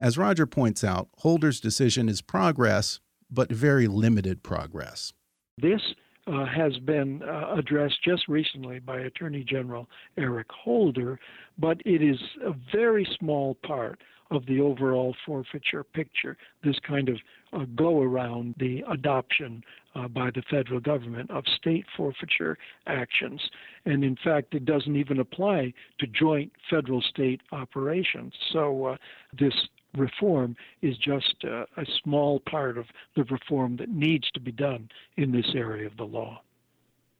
As 0.00 0.16
Roger 0.16 0.46
points 0.46 0.82
out, 0.82 1.08
Holder's 1.18 1.60
decision 1.60 2.08
is 2.08 2.22
progress, 2.22 2.98
but 3.30 3.52
very 3.52 3.88
limited 3.88 4.42
progress. 4.42 5.12
This 5.58 5.82
uh, 6.26 6.44
has 6.46 6.76
been 6.78 7.22
uh, 7.22 7.54
addressed 7.56 8.02
just 8.04 8.28
recently 8.28 8.78
by 8.78 9.00
Attorney 9.00 9.44
General 9.44 9.88
Eric 10.16 10.48
Holder, 10.50 11.18
but 11.58 11.80
it 11.84 12.02
is 12.02 12.18
a 12.44 12.52
very 12.72 13.06
small 13.18 13.56
part 13.66 13.98
of 14.30 14.46
the 14.46 14.60
overall 14.60 15.14
forfeiture 15.26 15.82
picture, 15.82 16.36
this 16.62 16.78
kind 16.86 17.08
of 17.08 17.16
uh, 17.52 17.64
go 17.74 18.00
around 18.00 18.54
the 18.58 18.84
adoption 18.90 19.62
uh, 19.96 20.06
by 20.06 20.30
the 20.30 20.42
federal 20.48 20.78
government 20.78 21.28
of 21.30 21.42
state 21.56 21.84
forfeiture 21.96 22.56
actions. 22.86 23.40
And 23.86 24.04
in 24.04 24.16
fact, 24.22 24.54
it 24.54 24.64
doesn't 24.64 24.94
even 24.94 25.18
apply 25.18 25.72
to 25.98 26.06
joint 26.06 26.52
federal 26.70 27.02
state 27.02 27.40
operations. 27.50 28.32
So 28.52 28.86
uh, 28.86 28.96
this 29.38 29.54
reform 29.96 30.56
is 30.82 30.96
just 30.98 31.36
uh, 31.44 31.64
a 31.76 31.86
small 32.02 32.40
part 32.40 32.78
of 32.78 32.86
the 33.16 33.24
reform 33.24 33.76
that 33.76 33.88
needs 33.88 34.30
to 34.32 34.40
be 34.40 34.52
done 34.52 34.88
in 35.16 35.32
this 35.32 35.52
area 35.54 35.86
of 35.86 35.96
the 35.96 36.04
law. 36.04 36.42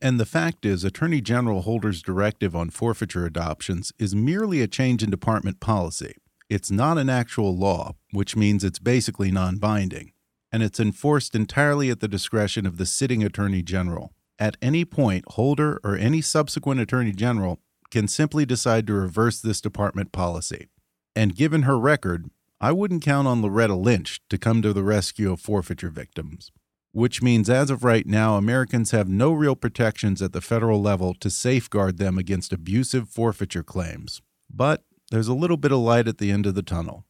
And 0.03 0.19
the 0.19 0.27
fact 0.27 0.65
is, 0.65 0.83
Attorney 0.83 1.21
General 1.21 1.63
Holder's 1.63 2.03
directive 2.03 2.57
on 2.57 2.71
forfeiture 2.71 3.27
adoptions 3.27 3.93
is 3.99 4.15
merely 4.15 4.63
a 4.63 4.67
change 4.67 5.03
in 5.03 5.11
department 5.11 5.61
policy. 5.61 6.15
It's 6.49 6.71
not 6.71 6.97
an 6.97 7.11
actual 7.11 7.55
law, 7.57 7.97
which 8.13 8.35
means 8.35 8.65
it's 8.65 8.79
basically 8.79 9.31
non 9.31 9.59
binding, 9.59 10.13
and 10.51 10.63
it's 10.63 10.81
enforced 10.81 11.35
entirely 11.35 11.91
at 11.91 12.01
the 12.01 12.09
discretion 12.09 12.67
of 12.67 12.79
the 12.79 12.87
sitting 12.87 13.23
Attorney 13.23 13.63
General. 13.63 14.13
At 14.39 14.57
any 14.63 14.87
point, 14.87 15.25
Holder 15.33 15.79
or 15.85 15.97
any 15.97 16.23
subsequent 16.23 16.81
Attorney 16.81 17.13
General 17.13 17.61
can 17.91 18.09
simply 18.09 18.47
decide 18.47 18.87
to 18.87 18.95
reverse 18.95 19.41
this 19.41 19.61
department 19.61 20.13
policy. 20.13 20.69
And 21.15 21.37
given 21.37 21.63
her 21.63 21.79
record, 21.79 22.31
I 22.63 22.73
wouldn't 22.73 23.03
count 23.03 23.27
on 23.27 23.41
Loretta 23.41 23.75
Lynch 23.75 24.21
to 24.29 24.37
come 24.37 24.61
to 24.61 24.75
the 24.75 24.83
rescue 24.83 25.33
of 25.33 25.41
forfeiture 25.41 25.89
victims. 25.89 26.53
Which 26.93 27.23
means, 27.23 27.49
as 27.49 27.71
of 27.71 27.85
right 27.85 28.07
now, 28.07 28.37
Americans 28.37 28.91
have 28.91 29.09
no 29.09 29.33
real 29.33 29.57
protections 29.57 30.21
at 30.21 30.33
the 30.33 30.43
federal 30.43 30.83
level 30.83 31.15
to 31.15 31.31
safeguard 31.31 31.97
them 31.97 32.19
against 32.19 32.53
abusive 32.53 33.09
forfeiture 33.09 33.63
claims. 33.63 34.21
But 34.53 34.85
there's 35.11 35.29
a 35.29 35.35
little 35.35 35.57
bit 35.57 35.73
of 35.73 35.79
light 35.79 36.07
at 36.07 36.19
the 36.19 36.31
end 36.31 36.45
of 36.45 36.55
the 36.55 36.63
tunnel. 36.63 37.07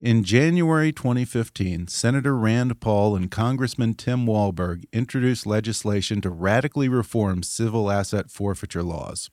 In 0.00 0.24
January 0.24 0.92
2015, 0.92 1.88
Senator 1.88 2.36
Rand 2.36 2.80
Paul 2.80 3.14
and 3.14 3.30
Congressman 3.30 3.94
Tim 3.94 4.26
Walberg 4.26 4.84
introduced 4.92 5.46
legislation 5.46 6.20
to 6.22 6.30
radically 6.30 6.88
reform 6.88 7.42
civil 7.42 7.90
asset 7.90 8.30
forfeiture 8.30 8.82
laws. 8.82 9.30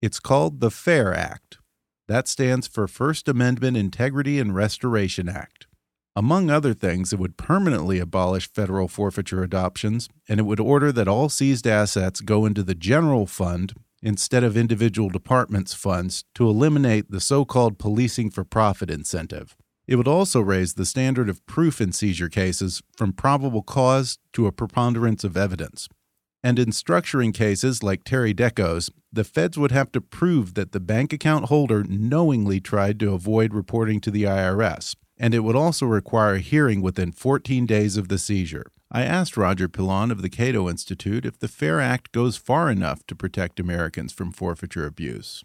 It's 0.00 0.18
called 0.20 0.60
the 0.60 0.70
FAIR 0.70 1.14
Act. 1.14 1.58
That 2.08 2.26
stands 2.26 2.66
for 2.66 2.88
First 2.88 3.28
Amendment 3.28 3.76
Integrity 3.76 4.40
and 4.40 4.54
Restoration 4.54 5.28
Act. 5.28 5.66
Among 6.16 6.48
other 6.48 6.72
things, 6.72 7.12
it 7.12 7.18
would 7.18 7.36
permanently 7.36 7.98
abolish 7.98 8.50
federal 8.50 8.88
forfeiture 8.88 9.42
adoptions, 9.42 10.08
and 10.26 10.40
it 10.40 10.44
would 10.44 10.58
order 10.58 10.90
that 10.90 11.06
all 11.06 11.28
seized 11.28 11.66
assets 11.66 12.22
go 12.22 12.46
into 12.46 12.62
the 12.62 12.74
general 12.74 13.26
fund 13.26 13.74
instead 14.02 14.42
of 14.42 14.56
individual 14.56 15.10
departments' 15.10 15.74
funds 15.74 16.24
to 16.34 16.48
eliminate 16.48 17.10
the 17.10 17.20
so 17.20 17.44
called 17.44 17.78
policing 17.78 18.30
for 18.30 18.42
profit 18.42 18.88
incentive. 18.88 19.54
It 19.86 19.96
would 19.96 20.08
also 20.08 20.40
raise 20.40 20.74
the 20.74 20.86
standard 20.86 21.28
of 21.28 21.44
proof 21.44 21.78
in 21.78 21.92
seizure 21.92 22.30
cases 22.30 22.82
from 22.96 23.12
probable 23.12 23.62
cause 23.62 24.18
to 24.32 24.46
a 24.46 24.52
preponderance 24.52 25.24
of 25.24 25.36
evidence. 25.36 25.88
And 26.42 26.58
in 26.58 26.68
structuring 26.68 27.34
cases 27.34 27.82
like 27.82 28.04
Terry 28.04 28.32
Dehko's, 28.32 28.90
the 29.12 29.24
feds 29.24 29.58
would 29.58 29.72
have 29.72 29.90
to 29.92 30.00
prove 30.00 30.54
that 30.54 30.72
the 30.72 30.80
bank 30.80 31.12
account 31.12 31.46
holder 31.46 31.82
knowingly 31.84 32.60
tried 32.60 33.00
to 33.00 33.12
avoid 33.12 33.52
reporting 33.52 34.00
to 34.02 34.10
the 34.10 34.24
IRS. 34.24 34.94
And 35.16 35.34
it 35.34 35.40
would 35.40 35.56
also 35.56 35.86
require 35.86 36.34
a 36.34 36.40
hearing 36.40 36.80
within 36.80 37.10
14 37.10 37.66
days 37.66 37.96
of 37.96 38.08
the 38.08 38.18
seizure. 38.18 38.70
I 38.90 39.02
asked 39.02 39.36
Roger 39.36 39.68
Pilon 39.68 40.10
of 40.10 40.22
the 40.22 40.30
Cato 40.30 40.68
Institute 40.68 41.26
if 41.26 41.38
the 41.38 41.48
FAIR 41.48 41.80
Act 41.80 42.12
goes 42.12 42.36
far 42.36 42.70
enough 42.70 43.06
to 43.08 43.16
protect 43.16 43.60
Americans 43.60 44.12
from 44.12 44.32
forfeiture 44.32 44.86
abuse. 44.86 45.44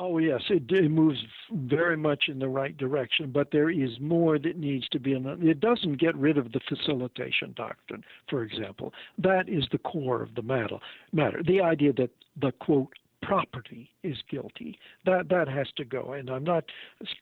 Oh, 0.00 0.18
yes, 0.18 0.42
it, 0.48 0.70
it, 0.70 0.90
moves 0.90 1.18
very 1.50 1.96
much 1.96 2.24
in 2.28 2.38
the 2.38 2.48
right 2.48 2.76
direction, 2.76 3.32
but 3.32 3.50
there 3.50 3.68
is 3.68 3.90
more 4.00 4.38
that 4.38 4.56
needs 4.56 4.88
to 4.90 5.00
be. 5.00 5.12
In 5.12 5.24
the, 5.24 5.32
it 5.40 5.58
doesn't 5.58 5.98
get 5.98 6.16
rid 6.16 6.38
of 6.38 6.52
the 6.52 6.60
facilitation 6.68 7.52
doctrine, 7.56 8.04
for 8.30 8.44
example. 8.44 8.92
That 9.18 9.48
is 9.48 9.64
the 9.72 9.78
core 9.78 10.22
of 10.22 10.34
the 10.36 10.42
matter. 10.42 10.78
matter. 11.12 11.42
The 11.44 11.60
idea 11.60 11.92
that 11.94 12.10
the, 12.40 12.52
quote, 12.52 12.92
property 13.22 13.90
is 14.04 14.16
guilty. 14.30 14.78
That 15.04 15.28
that 15.30 15.48
has 15.48 15.66
to 15.76 15.84
go, 15.84 16.12
and 16.12 16.30
I'm 16.30 16.44
not 16.44 16.64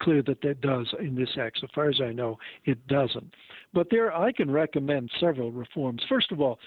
clear 0.03 0.23
that 0.25 0.43
that 0.43 0.61
does 0.61 0.93
in 1.01 1.15
this 1.15 1.31
act. 1.41 1.59
So 1.61 1.69
far 1.75 1.89
as 1.89 2.01
I 2.03 2.13
know, 2.13 2.39
it 2.67 2.87
doesn't. 2.89 3.33
But 3.73 3.89
there, 3.91 4.15
I 4.15 4.33
can 4.33 4.51
recommend 4.51 5.11
several 5.19 5.51
reforms. 5.51 6.03
First 6.09 6.31
of 6.31 6.43
all, 6.43 6.59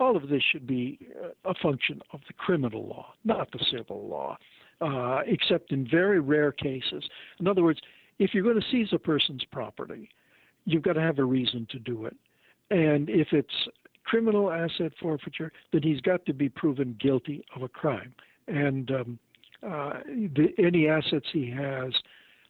all 0.00 0.16
of 0.16 0.28
this 0.28 0.42
should 0.50 0.66
be 0.66 0.98
a 1.44 1.54
function 1.54 2.00
of 2.12 2.20
the 2.26 2.32
criminal 2.32 2.86
law, 2.86 3.12
not 3.24 3.50
the 3.52 3.64
civil 3.70 4.08
law, 4.08 4.38
uh, 4.80 5.20
except 5.26 5.72
in 5.72 5.88
very 5.88 6.20
rare 6.20 6.52
cases. 6.52 7.04
In 7.40 7.46
other 7.46 7.62
words, 7.62 7.80
if 8.18 8.34
you're 8.34 8.42
going 8.42 8.60
to 8.60 8.66
seize 8.70 8.88
a 8.92 8.98
person's 8.98 9.44
property, 9.50 10.08
you've 10.64 10.82
got 10.82 10.94
to 10.94 11.00
have 11.00 11.18
a 11.18 11.24
reason 11.24 11.66
to 11.70 11.78
do 11.78 12.06
it. 12.06 12.16
And 12.70 13.08
if 13.08 13.28
it's 13.32 13.54
criminal 14.04 14.50
asset 14.50 14.92
forfeiture, 15.00 15.52
then 15.72 15.82
he's 15.82 16.00
got 16.00 16.24
to 16.26 16.32
be 16.32 16.48
proven 16.48 16.96
guilty 17.00 17.44
of 17.54 17.62
a 17.62 17.68
crime. 17.68 18.14
And 18.46 18.90
um, 18.90 19.18
uh, 19.62 20.00
the, 20.06 20.48
any 20.58 20.88
assets 20.88 21.26
he 21.32 21.50
has 21.50 21.92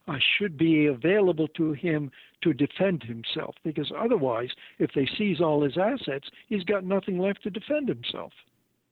uh, 0.07 0.17
should 0.39 0.57
be 0.57 0.87
available 0.87 1.49
to 1.49 1.73
him 1.73 2.11
to 2.43 2.53
defend 2.53 3.03
himself. 3.03 3.55
Because 3.65 3.93
otherwise, 3.97 4.51
if 4.79 4.91
they 4.95 5.09
seize 5.19 5.41
all 5.41 5.63
his 5.63 5.77
assets, 5.77 6.29
he's 6.49 6.65
got 6.65 6.85
nothing 6.85 7.19
left 7.19 7.43
to 7.43 7.51
defend 7.51 7.89
himself. 7.89 8.33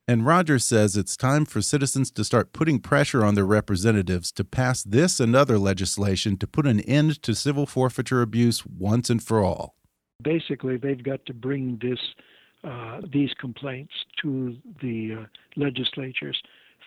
And 0.09 0.25
Rogers 0.25 0.65
says 0.65 0.97
it's 0.97 1.17
time 1.17 1.45
for 1.45 1.61
citizens 1.61 2.13
to 2.13 2.23
start 2.23 2.53
putting 2.53 2.79
pressure 2.79 3.25
on 3.25 3.35
their 3.35 3.45
representatives 3.45 4.31
to 4.33 4.45
pass 4.45 4.85
this 4.85 5.19
and 5.19 5.35
other 5.35 5.59
legislation 5.59 6.37
to 6.37 6.47
put 6.47 6.65
an 6.65 6.79
end 6.81 7.21
to 7.23 7.35
civil 7.35 7.67
forfeiture 7.67 8.23
abuse 8.23 8.65
once 8.65 9.11
and 9.11 9.21
for 9.21 9.43
all. 9.43 9.75
Basically, 10.23 10.77
they've 10.77 11.03
got 11.03 11.27
to 11.27 11.35
bring 11.35 11.81
this 11.83 11.99
uh, 12.63 13.01
these 13.13 13.31
complaints 13.39 13.93
to 14.23 14.57
the 14.81 15.15
uh, 15.21 15.27
legislatures, 15.57 16.41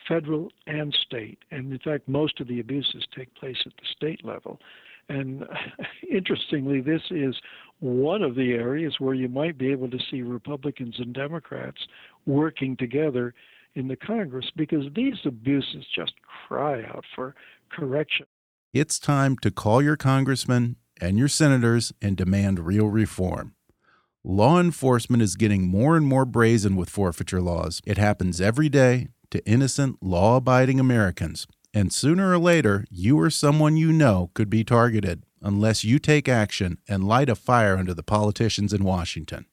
federal 0.07 0.49
and 0.65 0.93
state. 1.05 1.39
And 1.51 1.71
in 1.71 1.79
fact, 1.79 2.07
most 2.07 2.39
of 2.39 2.47
the 2.47 2.59
abuses 2.59 3.05
take 3.15 3.33
place 3.35 3.57
at 3.65 3.73
the 3.73 3.85
state 3.95 4.25
level. 4.25 4.59
And 5.09 5.43
interestingly, 6.09 6.81
this 6.81 7.01
is 7.09 7.35
one 7.79 8.21
of 8.21 8.35
the 8.35 8.53
areas 8.53 8.95
where 8.99 9.15
you 9.15 9.27
might 9.27 9.57
be 9.57 9.71
able 9.71 9.89
to 9.89 9.99
see 10.09 10.21
Republicans 10.21 10.95
and 10.99 11.13
Democrats 11.13 11.79
working 12.25 12.77
together 12.77 13.33
in 13.75 13.87
the 13.87 13.95
Congress 13.95 14.51
because 14.55 14.85
these 14.95 15.15
abuses 15.25 15.85
just 15.95 16.13
cry 16.47 16.83
out 16.83 17.05
for 17.15 17.35
correction. 17.71 18.25
It's 18.73 18.99
time 18.99 19.37
to 19.37 19.51
call 19.51 19.81
your 19.81 19.97
congressmen 19.97 20.75
and 21.01 21.17
your 21.17 21.27
senators 21.27 21.91
and 22.01 22.15
demand 22.15 22.59
real 22.59 22.87
reform. 22.87 23.55
Law 24.23 24.59
enforcement 24.59 25.23
is 25.23 25.35
getting 25.35 25.67
more 25.67 25.95
and 25.95 26.05
more 26.05 26.25
brazen 26.25 26.75
with 26.75 26.89
forfeiture 26.89 27.41
laws. 27.41 27.81
It 27.85 27.97
happens 27.97 28.41
every 28.41 28.69
day 28.69 29.07
to 29.31 29.43
innocent, 29.45 29.97
law 30.01 30.37
abiding 30.37 30.79
Americans. 30.79 31.47
And 31.73 31.93
sooner 31.93 32.31
or 32.31 32.39
later, 32.39 32.85
you 32.89 33.19
or 33.19 33.29
someone 33.29 33.77
you 33.77 33.91
know 33.91 34.31
could 34.33 34.49
be 34.49 34.63
targeted 34.63 35.23
unless 35.41 35.83
you 35.83 35.99
take 35.99 36.27
action 36.27 36.79
and 36.87 37.07
light 37.07 37.29
a 37.29 37.35
fire 37.35 37.77
under 37.77 37.93
the 37.93 38.03
politicians 38.03 38.73
in 38.73 38.83
Washington. 38.83 39.45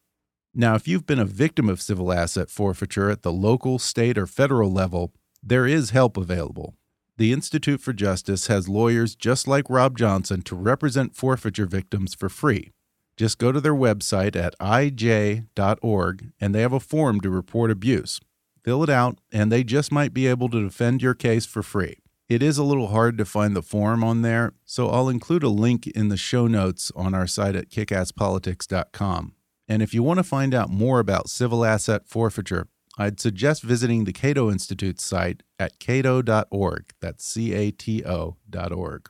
Now, 0.54 0.74
if 0.74 0.88
you've 0.88 1.06
been 1.06 1.18
a 1.18 1.26
victim 1.26 1.68
of 1.68 1.82
civil 1.82 2.12
asset 2.12 2.48
forfeiture 2.48 3.10
at 3.10 3.22
the 3.22 3.32
local, 3.32 3.78
state, 3.78 4.16
or 4.16 4.26
federal 4.26 4.72
level, 4.72 5.12
there 5.42 5.66
is 5.66 5.90
help 5.90 6.16
available. 6.16 6.74
The 7.18 7.32
Institute 7.32 7.80
for 7.80 7.92
Justice 7.92 8.46
has 8.46 8.68
lawyers 8.68 9.14
just 9.14 9.46
like 9.46 9.68
Rob 9.68 9.98
Johnson 9.98 10.42
to 10.42 10.56
represent 10.56 11.14
forfeiture 11.14 11.66
victims 11.66 12.14
for 12.14 12.30
free. 12.30 12.72
Just 13.16 13.38
go 13.38 13.52
to 13.52 13.60
their 13.60 13.74
website 13.74 14.36
at 14.36 14.58
ij.org 14.58 16.32
and 16.40 16.54
they 16.54 16.60
have 16.60 16.72
a 16.72 16.80
form 16.80 17.20
to 17.20 17.30
report 17.30 17.70
abuse. 17.70 18.20
Fill 18.64 18.82
it 18.82 18.90
out, 18.90 19.18
and 19.30 19.52
they 19.52 19.62
just 19.62 19.92
might 19.92 20.12
be 20.12 20.26
able 20.26 20.48
to 20.48 20.62
defend 20.62 21.00
your 21.00 21.14
case 21.14 21.46
for 21.46 21.62
free. 21.62 21.98
It 22.28 22.42
is 22.42 22.58
a 22.58 22.64
little 22.64 22.88
hard 22.88 23.18
to 23.18 23.24
find 23.24 23.54
the 23.54 23.62
form 23.62 24.02
on 24.02 24.22
there, 24.22 24.54
so 24.64 24.88
I'll 24.88 25.08
include 25.08 25.44
a 25.44 25.48
link 25.48 25.86
in 25.86 26.08
the 26.08 26.16
show 26.16 26.48
notes 26.48 26.90
on 26.96 27.14
our 27.14 27.28
site 27.28 27.54
at 27.54 27.70
kickasspolitics.com. 27.70 29.34
And 29.68 29.80
if 29.80 29.94
you 29.94 30.02
want 30.02 30.18
to 30.18 30.24
find 30.24 30.52
out 30.52 30.68
more 30.68 30.98
about 30.98 31.30
civil 31.30 31.64
asset 31.64 32.08
forfeiture, 32.08 32.66
I'd 32.98 33.20
suggest 33.20 33.62
visiting 33.62 34.04
the 34.04 34.12
Cato 34.12 34.50
Institute's 34.50 35.04
site 35.04 35.44
at 35.60 35.78
cato.org. 35.78 36.92
That's 37.00 37.24
C 37.24 37.52
A 37.52 37.70
T 37.70 38.04
O.org. 38.04 39.08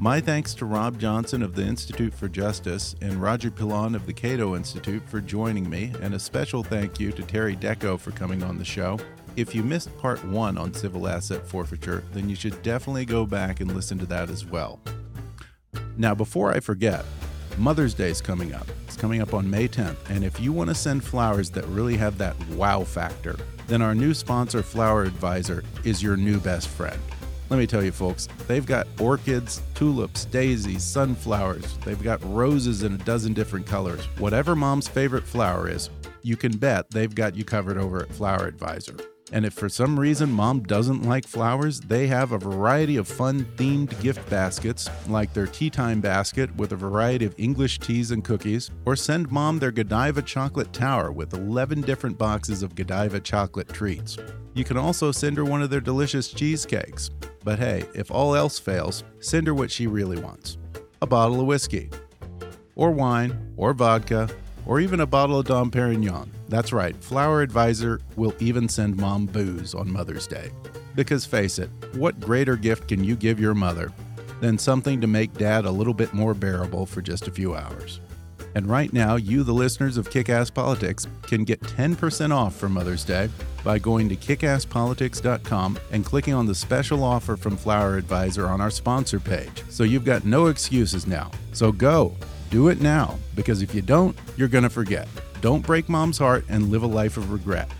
My 0.00 0.20
thanks 0.20 0.54
to 0.54 0.64
Rob 0.64 1.00
Johnson 1.00 1.42
of 1.42 1.56
the 1.56 1.64
Institute 1.64 2.14
for 2.14 2.28
Justice 2.28 2.94
and 3.00 3.14
Roger 3.14 3.50
Pilon 3.50 3.96
of 3.96 4.06
the 4.06 4.12
Cato 4.12 4.54
Institute 4.54 5.02
for 5.08 5.20
joining 5.20 5.68
me, 5.68 5.92
and 6.00 6.14
a 6.14 6.20
special 6.20 6.62
thank 6.62 7.00
you 7.00 7.10
to 7.10 7.22
Terry 7.24 7.56
Dehko 7.56 7.98
for 7.98 8.12
coming 8.12 8.44
on 8.44 8.58
the 8.58 8.64
show. 8.64 8.96
If 9.38 9.54
you 9.54 9.62
missed 9.62 9.96
part 9.98 10.24
one 10.24 10.58
on 10.58 10.74
civil 10.74 11.06
asset 11.06 11.46
forfeiture, 11.46 12.02
then 12.12 12.28
you 12.28 12.34
should 12.34 12.60
definitely 12.64 13.04
go 13.04 13.24
back 13.24 13.60
and 13.60 13.72
listen 13.72 13.96
to 13.98 14.06
that 14.06 14.30
as 14.30 14.44
well. 14.44 14.80
Now, 15.96 16.12
before 16.12 16.50
I 16.50 16.58
forget, 16.58 17.04
Mother's 17.56 17.94
Day 17.94 18.10
is 18.10 18.20
coming 18.20 18.52
up. 18.52 18.66
It's 18.88 18.96
coming 18.96 19.22
up 19.22 19.34
on 19.34 19.48
May 19.48 19.68
10th. 19.68 20.10
And 20.10 20.24
if 20.24 20.40
you 20.40 20.52
want 20.52 20.70
to 20.70 20.74
send 20.74 21.04
flowers 21.04 21.50
that 21.50 21.64
really 21.66 21.96
have 21.96 22.18
that 22.18 22.34
wow 22.48 22.82
factor, 22.82 23.36
then 23.68 23.80
our 23.80 23.94
new 23.94 24.12
sponsor, 24.12 24.60
Flower 24.60 25.04
Advisor, 25.04 25.62
is 25.84 26.02
your 26.02 26.16
new 26.16 26.40
best 26.40 26.66
friend. 26.66 26.98
Let 27.48 27.58
me 27.58 27.66
tell 27.68 27.84
you, 27.84 27.92
folks, 27.92 28.26
they've 28.48 28.66
got 28.66 28.88
orchids, 28.98 29.62
tulips, 29.76 30.24
daisies, 30.24 30.82
sunflowers. 30.82 31.78
They've 31.84 32.02
got 32.02 32.18
roses 32.24 32.82
in 32.82 32.94
a 32.94 32.98
dozen 32.98 33.34
different 33.34 33.66
colors. 33.66 34.04
Whatever 34.18 34.56
mom's 34.56 34.88
favorite 34.88 35.28
flower 35.28 35.68
is, 35.68 35.90
you 36.24 36.36
can 36.36 36.56
bet 36.56 36.90
they've 36.90 37.14
got 37.14 37.36
you 37.36 37.44
covered 37.44 37.78
over 37.78 38.02
at 38.02 38.12
Flower 38.12 38.48
Advisor. 38.48 38.96
And 39.32 39.44
if 39.44 39.52
for 39.52 39.68
some 39.68 39.98
reason 40.00 40.32
mom 40.32 40.62
doesn't 40.62 41.02
like 41.02 41.26
flowers, 41.26 41.80
they 41.80 42.06
have 42.06 42.32
a 42.32 42.38
variety 42.38 42.96
of 42.96 43.06
fun 43.06 43.44
themed 43.56 44.00
gift 44.00 44.28
baskets, 44.30 44.88
like 45.08 45.34
their 45.34 45.46
tea 45.46 45.68
time 45.70 46.00
basket 46.00 46.54
with 46.56 46.72
a 46.72 46.76
variety 46.76 47.26
of 47.26 47.34
English 47.36 47.78
teas 47.80 48.10
and 48.10 48.24
cookies, 48.24 48.70
or 48.86 48.96
send 48.96 49.30
mom 49.30 49.58
their 49.58 49.70
Godiva 49.70 50.22
chocolate 50.22 50.72
tower 50.72 51.12
with 51.12 51.34
11 51.34 51.82
different 51.82 52.16
boxes 52.16 52.62
of 52.62 52.74
Godiva 52.74 53.20
chocolate 53.20 53.68
treats. 53.68 54.16
You 54.54 54.64
can 54.64 54.78
also 54.78 55.12
send 55.12 55.36
her 55.36 55.44
one 55.44 55.62
of 55.62 55.70
their 55.70 55.80
delicious 55.80 56.28
cheesecakes. 56.28 57.10
But 57.44 57.58
hey, 57.58 57.84
if 57.94 58.10
all 58.10 58.34
else 58.34 58.58
fails, 58.58 59.04
send 59.20 59.46
her 59.46 59.54
what 59.54 59.70
she 59.70 59.86
really 59.86 60.18
wants 60.18 60.58
a 61.00 61.06
bottle 61.06 61.40
of 61.40 61.46
whiskey, 61.46 61.90
or 62.74 62.90
wine, 62.90 63.54
or 63.56 63.72
vodka, 63.72 64.28
or 64.68 64.78
even 64.78 65.00
a 65.00 65.06
bottle 65.06 65.40
of 65.40 65.46
Dom 65.46 65.70
Perignon. 65.72 66.28
That's 66.48 66.72
right, 66.72 66.94
Flower 67.02 67.42
Advisor 67.42 68.00
will 68.14 68.34
even 68.38 68.68
send 68.68 68.96
mom 68.96 69.26
booze 69.26 69.74
on 69.74 69.90
Mother's 69.90 70.28
Day. 70.28 70.50
Because 70.94 71.26
face 71.26 71.58
it, 71.58 71.70
what 71.94 72.20
greater 72.20 72.56
gift 72.56 72.86
can 72.86 73.02
you 73.02 73.16
give 73.16 73.40
your 73.40 73.54
mother 73.54 73.92
than 74.40 74.58
something 74.58 75.00
to 75.00 75.06
make 75.06 75.32
dad 75.32 75.64
a 75.64 75.70
little 75.70 75.94
bit 75.94 76.12
more 76.12 76.34
bearable 76.34 76.86
for 76.86 77.02
just 77.02 77.26
a 77.26 77.32
few 77.32 77.56
hours? 77.56 78.00
And 78.54 78.66
right 78.68 78.92
now, 78.92 79.16
you, 79.16 79.42
the 79.42 79.52
listeners 79.52 79.96
of 79.96 80.10
Kick 80.10 80.28
Ass 80.28 80.50
Politics, 80.50 81.06
can 81.22 81.44
get 81.44 81.60
10% 81.60 82.34
off 82.34 82.56
for 82.56 82.68
Mother's 82.68 83.04
Day 83.04 83.28
by 83.62 83.78
going 83.78 84.08
to 84.08 84.16
kickasspolitics.com 84.16 85.78
and 85.92 86.04
clicking 86.04 86.34
on 86.34 86.46
the 86.46 86.54
special 86.54 87.04
offer 87.04 87.36
from 87.36 87.56
Flower 87.56 87.96
Advisor 87.96 88.48
on 88.48 88.60
our 88.60 88.70
sponsor 88.70 89.20
page. 89.20 89.62
So 89.68 89.84
you've 89.84 90.04
got 90.04 90.24
no 90.24 90.46
excuses 90.46 91.06
now. 91.06 91.30
So 91.52 91.70
go, 91.70 92.16
do 92.50 92.68
it 92.68 92.80
now, 92.80 93.18
because 93.34 93.62
if 93.62 93.74
you 93.74 93.82
don't, 93.82 94.16
you're 94.36 94.48
going 94.48 94.64
to 94.64 94.70
forget. 94.70 95.08
Don't 95.40 95.64
break 95.64 95.88
mom's 95.88 96.18
heart 96.18 96.44
and 96.48 96.70
live 96.70 96.82
a 96.82 96.86
life 96.86 97.16
of 97.16 97.30
regret. 97.30 97.70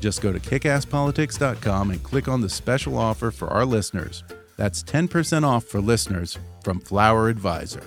Just 0.00 0.20
go 0.20 0.32
to 0.32 0.38
kickasspolitics.com 0.38 1.90
and 1.90 2.02
click 2.02 2.28
on 2.28 2.40
the 2.40 2.48
special 2.48 2.98
offer 2.98 3.30
for 3.30 3.48
our 3.48 3.64
listeners. 3.64 4.22
That's 4.56 4.82
10% 4.82 5.44
off 5.44 5.64
for 5.64 5.80
listeners 5.80 6.38
from 6.62 6.80
Flower 6.80 7.28
Advisor. 7.28 7.82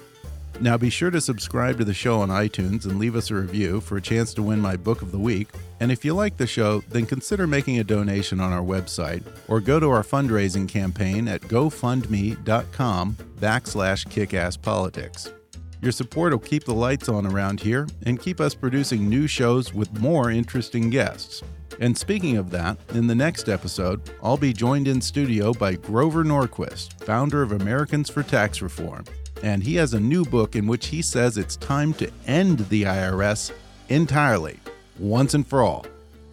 Now 0.62 0.78
be 0.78 0.90
sure 0.90 1.10
to 1.10 1.22
subscribe 1.22 1.78
to 1.78 1.86
the 1.86 1.94
show 1.94 2.20
on 2.20 2.30
iTunes 2.30 2.86
and 2.86 3.00
leave 3.00 3.16
us 3.16 3.32
a 3.32 3.36
review 3.36 3.80
for 3.80 3.96
a 3.96 4.02
chance 4.02 4.34
to 4.34 4.44
win 4.44 4.60
my 4.60 4.76
book 4.76 5.02
of 5.02 5.12
the 5.12 5.20
week. 5.20 5.48
And 5.80 5.92
if 5.92 6.04
you 6.04 6.14
like 6.14 6.36
the 6.36 6.48
show, 6.48 6.82
then 6.90 7.06
consider 7.06 7.48
making 7.48 7.80
a 7.80 7.84
donation 7.84 8.42
on 8.42 8.52
our 8.52 8.62
website 8.62 9.24
or 9.48 9.62
go 9.62 9.80
to 9.80 9.90
our 9.90 10.04
fundraising 10.04 10.68
campaign 10.68 11.30
at 11.30 11.42
gofundme.com 11.42 13.18
backslash 13.40 14.08
kickasspolitics. 14.08 15.39
Your 15.82 15.94
support 15.94 16.34
will 16.34 16.40
keep 16.40 16.66
the 16.66 16.74
lights 16.74 17.08
on 17.08 17.26
around 17.26 17.62
here 17.62 17.88
and 18.06 18.20
keep 18.20 18.42
us 18.42 18.54
producing 18.54 19.08
new 19.08 19.28
shows 19.28 19.74
with 19.74 19.98
more 20.00 20.30
interesting 20.30 20.90
guests. 20.90 21.42
And 21.80 21.98
speaking 21.98 22.36
of 22.36 22.50
that, 22.50 22.78
in 22.94 23.08
the 23.08 23.16
next 23.16 23.48
episode, 23.48 24.02
I'll 24.22 24.36
be 24.36 24.52
joined 24.52 24.90
in 24.90 25.00
studio 25.00 25.54
by 25.54 25.76
Grover 25.76 26.26
Norquist, 26.26 27.02
founder 27.06 27.42
of 27.42 27.54
Americans 27.54 28.10
for 28.10 28.24
Tax 28.24 28.62
Reform. 28.62 29.06
And 29.42 29.64
he 29.64 29.76
has 29.76 29.94
a 29.94 30.00
new 30.00 30.26
book 30.26 30.58
in 30.58 30.68
which 30.68 30.88
he 30.88 31.02
says 31.02 31.38
it's 31.38 31.56
time 31.56 31.94
to 31.94 32.12
end 32.28 32.60
the 32.68 32.84
IRS 32.84 33.54
entirely, 33.88 34.60
once 34.98 35.34
and 35.34 35.48
for 35.48 35.64
all. 35.64 35.86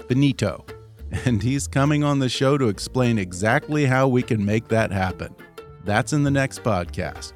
Benito. 0.09 0.65
And 1.25 1.41
he's 1.41 1.69
coming 1.69 2.03
on 2.03 2.19
the 2.19 2.29
show 2.29 2.59
to 2.59 2.67
explain 2.67 3.17
exactly 3.17 3.87
how 3.87 4.09
we 4.09 4.25
can 4.25 4.45
make 4.45 4.67
that 4.69 4.91
happen. 4.91 5.33
That's 5.85 6.13
in 6.13 6.25
the 6.25 6.33
next 6.33 6.65
podcast. 6.65 7.33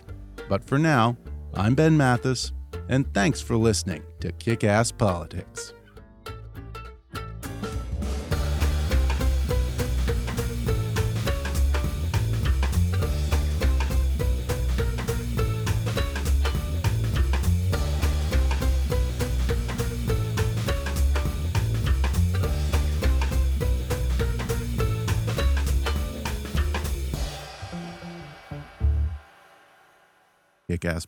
But 0.49 0.65
for 0.65 0.77
now, 0.77 1.17
I'm 1.55 1.75
Ben 1.75 1.97
Mathis, 1.97 2.53
and 2.89 3.13
thanks 3.13 3.41
for 3.41 3.57
listening 3.57 4.05
to 4.21 4.31
Kick 4.33 4.63
Ass 4.63 4.93
Politics. 4.93 5.75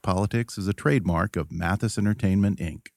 Politics 0.02 0.58
is 0.58 0.66
a 0.66 0.72
trademark 0.72 1.36
of 1.36 1.52
Mathis 1.52 1.96
Entertainment, 1.96 2.58
Inc. 2.58 2.88